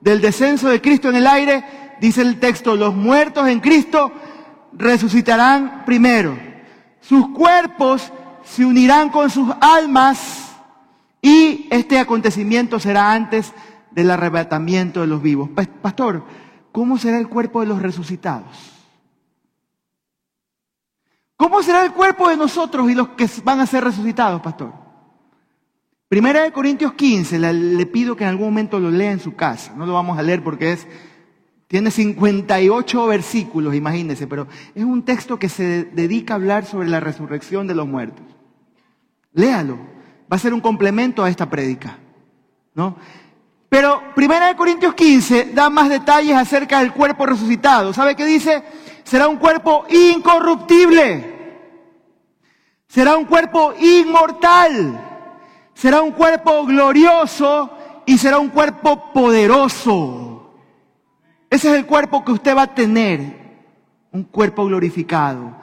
del 0.00 0.20
descenso 0.20 0.68
de 0.68 0.82
Cristo 0.82 1.08
en 1.08 1.16
el 1.16 1.26
aire, 1.26 1.64
dice 2.00 2.22
el 2.22 2.38
texto, 2.38 2.76
los 2.76 2.94
muertos 2.94 3.48
en 3.48 3.60
Cristo 3.60 4.12
resucitarán 4.72 5.84
primero. 5.84 6.38
Sus 7.00 7.28
cuerpos 7.28 8.12
se 8.44 8.64
unirán 8.64 9.10
con 9.10 9.30
sus 9.30 9.52
almas 9.60 10.54
y 11.22 11.66
este 11.70 11.98
acontecimiento 11.98 12.78
será 12.78 13.12
antes 13.12 13.52
del 13.90 14.10
arrebatamiento 14.10 15.00
de 15.00 15.06
los 15.06 15.22
vivos. 15.22 15.50
Pastor, 15.82 16.24
¿cómo 16.72 16.98
será 16.98 17.18
el 17.18 17.28
cuerpo 17.28 17.60
de 17.60 17.66
los 17.66 17.82
resucitados? 17.82 18.72
¿Cómo 21.36 21.62
será 21.62 21.84
el 21.84 21.92
cuerpo 21.92 22.28
de 22.28 22.36
nosotros 22.36 22.90
y 22.90 22.94
los 22.94 23.10
que 23.10 23.28
van 23.44 23.60
a 23.60 23.66
ser 23.66 23.84
resucitados, 23.84 24.40
pastor? 24.40 24.72
Primera 26.08 26.42
de 26.42 26.52
Corintios 26.52 26.92
15, 26.92 27.38
le, 27.38 27.86
pido 27.86 28.14
que 28.14 28.24
en 28.24 28.30
algún 28.30 28.46
momento 28.46 28.78
lo 28.78 28.90
lea 28.90 29.10
en 29.10 29.20
su 29.20 29.34
casa. 29.34 29.74
No 29.74 29.86
lo 29.86 29.94
vamos 29.94 30.18
a 30.18 30.22
leer 30.22 30.42
porque 30.42 30.72
es, 30.72 30.86
tiene 31.68 31.90
58 31.90 33.06
versículos, 33.06 33.74
imagínense, 33.74 34.26
pero 34.26 34.46
es 34.74 34.84
un 34.84 35.04
texto 35.04 35.38
que 35.38 35.48
se 35.48 35.84
dedica 35.84 36.34
a 36.34 36.36
hablar 36.36 36.64
sobre 36.64 36.88
la 36.88 37.00
resurrección 37.00 37.66
de 37.66 37.74
los 37.74 37.86
muertos. 37.86 38.24
Léalo, 39.32 39.76
va 40.30 40.36
a 40.36 40.38
ser 40.38 40.54
un 40.54 40.60
complemento 40.60 41.24
a 41.24 41.28
esta 41.28 41.48
prédica, 41.48 41.98
¿no? 42.74 42.96
Pero 43.68 44.00
Primera 44.14 44.46
de 44.46 44.56
Corintios 44.56 44.94
15 44.94 45.52
da 45.52 45.68
más 45.68 45.88
detalles 45.88 46.36
acerca 46.36 46.80
del 46.80 46.92
cuerpo 46.92 47.26
resucitado. 47.26 47.92
¿Sabe 47.92 48.14
qué 48.14 48.24
dice? 48.24 48.62
será 49.06 49.28
un 49.28 49.36
cuerpo 49.36 49.86
incorruptible, 49.88 51.62
será 52.88 53.16
un 53.16 53.24
cuerpo 53.24 53.72
inmortal, 53.78 55.00
será 55.74 56.02
un 56.02 56.10
cuerpo 56.10 56.66
glorioso 56.66 57.70
y 58.04 58.18
será 58.18 58.38
un 58.38 58.48
cuerpo 58.48 59.12
poderoso. 59.12 60.35
Ese 61.48 61.70
es 61.70 61.74
el 61.76 61.86
cuerpo 61.86 62.24
que 62.24 62.32
usted 62.32 62.56
va 62.56 62.62
a 62.62 62.74
tener, 62.74 63.46
un 64.12 64.24
cuerpo 64.24 64.66
glorificado. 64.66 65.54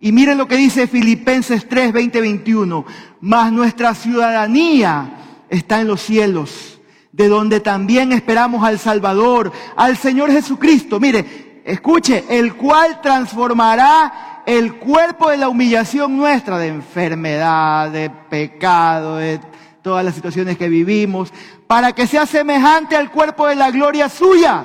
Y 0.00 0.12
miren 0.12 0.38
lo 0.38 0.48
que 0.48 0.56
dice 0.56 0.86
Filipenses 0.86 1.68
3, 1.68 1.92
20, 1.92 2.20
21. 2.20 2.84
Mas 3.20 3.52
nuestra 3.52 3.94
ciudadanía 3.94 5.44
está 5.48 5.80
en 5.80 5.88
los 5.88 6.00
cielos, 6.00 6.80
de 7.12 7.28
donde 7.28 7.60
también 7.60 8.12
esperamos 8.12 8.64
al 8.64 8.78
Salvador, 8.78 9.52
al 9.76 9.96
Señor 9.96 10.30
Jesucristo. 10.30 10.98
Mire, 10.98 11.62
escuche, 11.64 12.24
el 12.28 12.54
cual 12.54 13.00
transformará 13.02 14.42
el 14.46 14.76
cuerpo 14.76 15.30
de 15.30 15.36
la 15.36 15.48
humillación 15.48 16.16
nuestra, 16.16 16.58
de 16.58 16.68
enfermedad, 16.68 17.90
de 17.90 18.10
pecado, 18.10 19.16
de 19.16 19.38
todas 19.82 20.04
las 20.04 20.14
situaciones 20.14 20.56
que 20.56 20.68
vivimos, 20.68 21.32
para 21.66 21.92
que 21.92 22.06
sea 22.06 22.26
semejante 22.26 22.96
al 22.96 23.10
cuerpo 23.10 23.46
de 23.46 23.56
la 23.56 23.70
gloria 23.70 24.08
suya. 24.08 24.64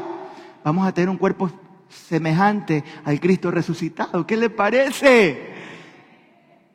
Vamos 0.65 0.87
a 0.87 0.91
tener 0.91 1.11
un 1.11 1.17
cuerpo 1.17 1.51
semejante 1.87 2.83
al 3.03 3.19
Cristo 3.19 3.51
resucitado. 3.51 4.25
¿Qué 4.25 4.35
le 4.35 4.49
parece? 4.49 5.53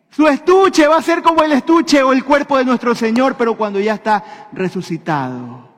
Su 0.09 0.28
estuche 0.28 0.86
va 0.86 0.99
a 0.99 1.03
ser 1.03 1.24
como 1.24 1.43
el 1.43 1.51
estuche 1.51 2.01
o 2.01 2.12
el 2.12 2.24
cuerpo 2.24 2.57
de 2.57 2.64
nuestro 2.64 2.95
Señor, 2.95 3.34
pero 3.36 3.57
cuando 3.57 3.80
ya 3.80 3.95
está 3.95 4.49
resucitado 4.53 5.68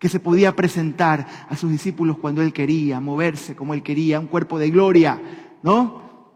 que 0.00 0.08
se 0.08 0.18
podía 0.18 0.56
presentar 0.56 1.24
a 1.48 1.54
sus 1.54 1.70
discípulos 1.70 2.18
cuando 2.18 2.42
él 2.42 2.52
quería, 2.52 2.98
moverse 2.98 3.54
como 3.54 3.72
él 3.72 3.84
quería, 3.84 4.18
un 4.18 4.26
cuerpo 4.26 4.58
de 4.58 4.70
gloria, 4.70 5.20
¿no? 5.62 6.32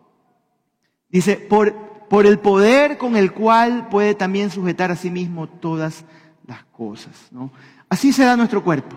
Dice, 1.09 1.35
por, 1.35 1.75
por 2.09 2.27
el 2.27 2.39
poder 2.39 2.97
con 2.97 3.17
el 3.17 3.33
cual 3.33 3.89
puede 3.89 4.15
también 4.15 4.53
sujetar 4.53 4.93
a 4.93 4.97
sí 4.97 5.11
mismo 5.11 5.49
todas 5.49 6.05
las 6.47 6.63
cosas, 6.67 7.27
¿no? 7.33 7.51
Así 7.89 8.13
será 8.13 8.37
nuestro 8.37 8.63
cuerpo, 8.63 8.95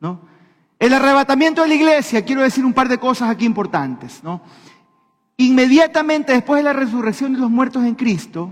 ¿no? 0.00 0.37
El 0.78 0.92
arrebatamiento 0.92 1.62
de 1.62 1.68
la 1.68 1.74
iglesia, 1.74 2.24
quiero 2.24 2.42
decir 2.42 2.64
un 2.64 2.72
par 2.72 2.88
de 2.88 2.98
cosas 2.98 3.30
aquí 3.30 3.44
importantes, 3.44 4.22
¿no? 4.22 4.40
Inmediatamente 5.36 6.32
después 6.32 6.60
de 6.60 6.64
la 6.64 6.72
resurrección 6.72 7.32
de 7.32 7.40
los 7.40 7.50
muertos 7.50 7.84
en 7.84 7.94
Cristo, 7.94 8.50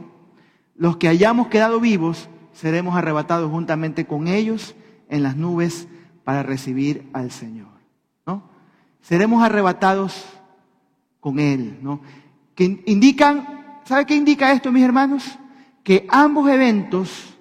los 0.74 0.96
que 0.96 1.08
hayamos 1.08 1.48
quedado 1.48 1.80
vivos 1.80 2.28
seremos 2.52 2.96
arrebatados 2.96 3.50
juntamente 3.50 4.06
con 4.06 4.28
ellos 4.28 4.74
en 5.08 5.22
las 5.22 5.36
nubes 5.36 5.88
para 6.24 6.42
recibir 6.42 7.08
al 7.12 7.30
Señor. 7.30 7.68
¿no? 8.26 8.42
Seremos 9.00 9.42
arrebatados 9.42 10.24
con 11.20 11.38
Él. 11.38 11.78
¿no? 11.82 12.00
Que 12.54 12.82
indican, 12.86 13.80
¿sabe 13.84 14.06
qué 14.06 14.16
indica 14.16 14.52
esto, 14.52 14.72
mis 14.72 14.84
hermanos? 14.84 15.38
Que 15.84 16.06
ambos 16.08 16.48
eventos 16.48 17.36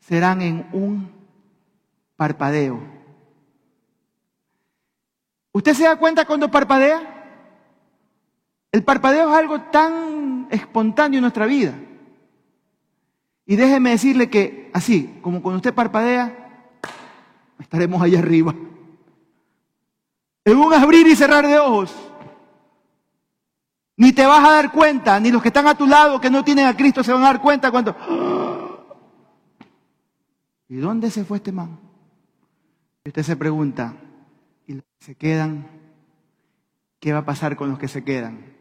serán 0.00 0.40
en 0.42 0.66
un 0.72 1.10
parpadeo. 2.16 2.95
¿Usted 5.56 5.72
se 5.72 5.84
da 5.84 5.96
cuenta 5.96 6.26
cuando 6.26 6.50
parpadea? 6.50 7.00
El 8.70 8.84
parpadeo 8.84 9.30
es 9.30 9.38
algo 9.38 9.62
tan 9.62 10.48
espontáneo 10.50 11.16
en 11.16 11.22
nuestra 11.22 11.46
vida. 11.46 11.72
Y 13.46 13.56
déjeme 13.56 13.88
decirle 13.88 14.28
que 14.28 14.70
así, 14.74 15.18
como 15.22 15.40
cuando 15.40 15.56
usted 15.56 15.72
parpadea, 15.72 16.68
estaremos 17.58 18.02
allá 18.02 18.18
arriba. 18.18 18.54
En 20.44 20.58
un 20.58 20.74
abrir 20.74 21.06
y 21.06 21.16
cerrar 21.16 21.46
de 21.46 21.58
ojos. 21.58 21.96
Ni 23.96 24.12
te 24.12 24.26
vas 24.26 24.44
a 24.44 24.52
dar 24.52 24.72
cuenta, 24.72 25.18
ni 25.18 25.30
los 25.30 25.40
que 25.40 25.48
están 25.48 25.68
a 25.68 25.74
tu 25.74 25.86
lado 25.86 26.20
que 26.20 26.28
no 26.28 26.44
tienen 26.44 26.66
a 26.66 26.76
Cristo 26.76 27.02
se 27.02 27.14
van 27.14 27.22
a 27.22 27.28
dar 27.28 27.40
cuenta 27.40 27.70
cuando... 27.70 27.96
¿Y 30.68 30.76
dónde 30.76 31.10
se 31.10 31.24
fue 31.24 31.38
este 31.38 31.50
man? 31.50 31.80
Y 33.04 33.08
usted 33.08 33.22
se 33.22 33.36
pregunta, 33.36 33.86
¿y 33.86 33.88
los 33.88 33.94
que 33.94 34.05
se 35.00 35.14
quedan? 35.14 35.66
¿Qué 37.00 37.12
va 37.12 37.20
a 37.20 37.24
pasar 37.24 37.56
con 37.56 37.70
los 37.70 37.78
que 37.78 37.88
se 37.88 38.04
quedan? 38.04 38.56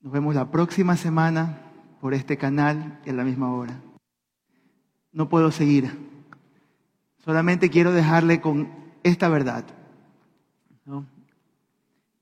Nos 0.00 0.12
vemos 0.12 0.34
la 0.34 0.50
próxima 0.50 0.96
semana 0.96 1.72
por 2.00 2.14
este 2.14 2.36
canal 2.36 3.00
y 3.04 3.10
a 3.10 3.12
la 3.12 3.24
misma 3.24 3.52
hora. 3.54 3.80
No 5.12 5.28
puedo 5.28 5.50
seguir. 5.50 5.90
Solamente 7.18 7.70
quiero 7.70 7.92
dejarle 7.92 8.40
con 8.40 8.68
esta 9.02 9.28
verdad. 9.28 9.64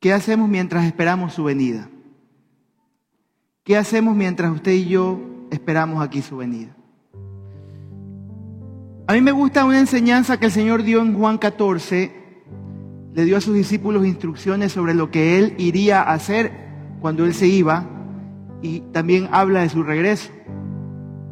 ¿Qué 0.01 0.13
hacemos 0.13 0.49
mientras 0.49 0.85
esperamos 0.85 1.35
su 1.35 1.45
venida? 1.45 1.89
¿Qué 3.65 3.77
hacemos 3.77 4.17
mientras 4.17 4.51
usted 4.53 4.73
y 4.73 4.89
yo 4.89 5.21
esperamos 5.51 6.03
aquí 6.03 6.23
su 6.23 6.37
venida? 6.37 6.75
A 9.07 9.13
mí 9.13 9.21
me 9.21 9.33
gusta 9.33 9.65
una 9.65 9.79
enseñanza 9.79 10.39
que 10.39 10.47
el 10.47 10.53
Señor 10.53 10.83
dio 10.83 11.01
en 11.01 11.15
Juan 11.15 11.39
14. 11.39 12.18
Le 13.15 13.25
dio 13.25 13.37
a 13.37 13.41
sus 13.41 13.55
discípulos 13.55 14.07
instrucciones 14.07 14.73
sobre 14.73 14.95
lo 14.95 15.11
que 15.11 15.39
Él 15.39 15.55
iría 15.59 16.03
a 16.03 16.15
hacer 16.15 16.53
cuando 17.01 17.25
Él 17.25 17.35
se 17.35 17.47
iba 17.47 17.87
y 18.63 18.81
también 18.93 19.29
habla 19.33 19.61
de 19.61 19.69
su 19.69 19.83
regreso. 19.83 20.31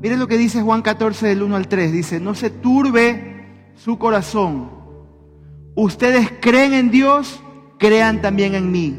Miren 0.01 0.19
lo 0.19 0.29
que 0.29 0.39
dice 0.39 0.63
Juan 0.63 0.83
14 0.83 1.27
del 1.27 1.43
1 1.43 1.57
al 1.57 1.69
3. 1.69 1.93
Dice, 1.93 2.21
no 2.21 2.35
se 2.35 2.51
turbe 2.51 3.47
su 3.75 3.99
corazón. 3.99 4.71
Ustedes 5.75 6.33
creen 6.41 6.75
en 6.75 6.91
Dios, 6.91 7.43
crean 7.79 8.21
también 8.21 8.55
en 8.55 8.71
mí. 8.71 8.99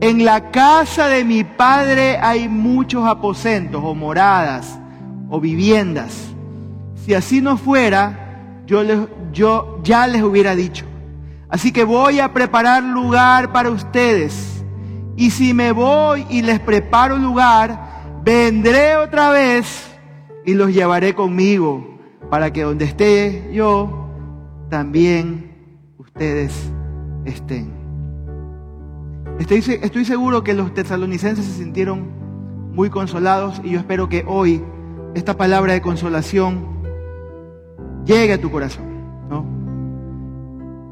En 0.00 0.24
la 0.24 0.50
casa 0.50 1.08
de 1.08 1.24
mi 1.24 1.44
Padre 1.44 2.16
hay 2.18 2.48
muchos 2.48 3.06
aposentos 3.06 3.82
o 3.84 3.94
moradas 3.94 4.78
o 5.28 5.40
viviendas. 5.40 6.28
Si 7.04 7.14
así 7.14 7.40
no 7.40 7.56
fuera, 7.58 8.62
yo, 8.66 8.82
les, 8.82 8.98
yo 9.32 9.80
ya 9.82 10.06
les 10.06 10.22
hubiera 10.22 10.56
dicho. 10.56 10.86
Así 11.50 11.72
que 11.72 11.84
voy 11.84 12.20
a 12.20 12.32
preparar 12.32 12.82
lugar 12.82 13.52
para 13.52 13.70
ustedes. 13.70 14.64
Y 15.16 15.30
si 15.30 15.52
me 15.52 15.72
voy 15.72 16.24
y 16.30 16.42
les 16.42 16.60
preparo 16.60 17.18
lugar, 17.18 18.20
vendré 18.24 18.96
otra 18.96 19.30
vez 19.30 19.90
y 20.46 20.54
los 20.54 20.72
llevaré 20.72 21.14
conmigo 21.14 21.98
para 22.30 22.52
que 22.52 22.62
donde 22.62 22.84
esté 22.84 23.50
yo, 23.52 24.08
también 24.68 25.50
ustedes 25.98 26.70
estén. 27.24 27.80
Estoy, 29.40 30.04
seguro 30.04 30.44
que 30.44 30.54
los 30.54 30.72
tesalonicenses 30.74 31.44
se 31.44 31.52
sintieron 31.52 32.08
muy 32.72 32.90
consolados 32.90 33.60
y 33.64 33.70
yo 33.70 33.78
espero 33.78 34.08
que 34.08 34.24
hoy 34.26 34.62
esta 35.14 35.36
palabra 35.36 35.72
de 35.72 35.80
consolación 35.80 36.68
llegue 38.04 38.34
a 38.34 38.40
tu 38.40 38.50
corazón. 38.50 38.84
¿no? 39.28 39.59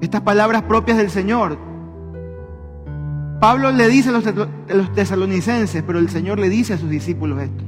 Estas 0.01 0.21
palabras 0.21 0.63
propias 0.63 0.99
del 0.99 1.11
Señor. 1.11 1.59
Pablo 3.41 3.71
le 3.71 3.89
dice 3.89 4.11
a 4.11 4.13
los, 4.13 4.93
tesalonicenses, 4.95 5.83
pero 5.83 5.99
el 5.99 6.09
Señor 6.09 6.39
le 6.39 6.49
dice 6.49 6.75
a 6.75 6.79
sus 6.79 6.91
discípulos 6.91 7.41
esto. 7.41 7.65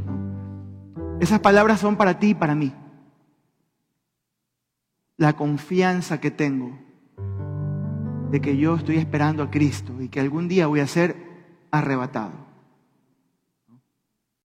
Esas 1.20 1.40
palabras 1.40 1.80
son 1.80 1.96
para 1.96 2.18
ti 2.18 2.30
y 2.30 2.34
para 2.34 2.54
mí. 2.54 2.72
La 5.16 5.34
confianza 5.34 6.18
que 6.20 6.30
tengo 6.30 6.78
de 8.30 8.40
que 8.40 8.56
yo 8.56 8.76
estoy 8.76 8.96
esperando 8.96 9.42
a 9.42 9.50
Cristo 9.50 10.00
y 10.00 10.08
que 10.08 10.20
algún 10.20 10.48
día 10.48 10.66
voy 10.66 10.80
a 10.80 10.86
ser 10.86 11.16
arrebatado. 11.70 12.49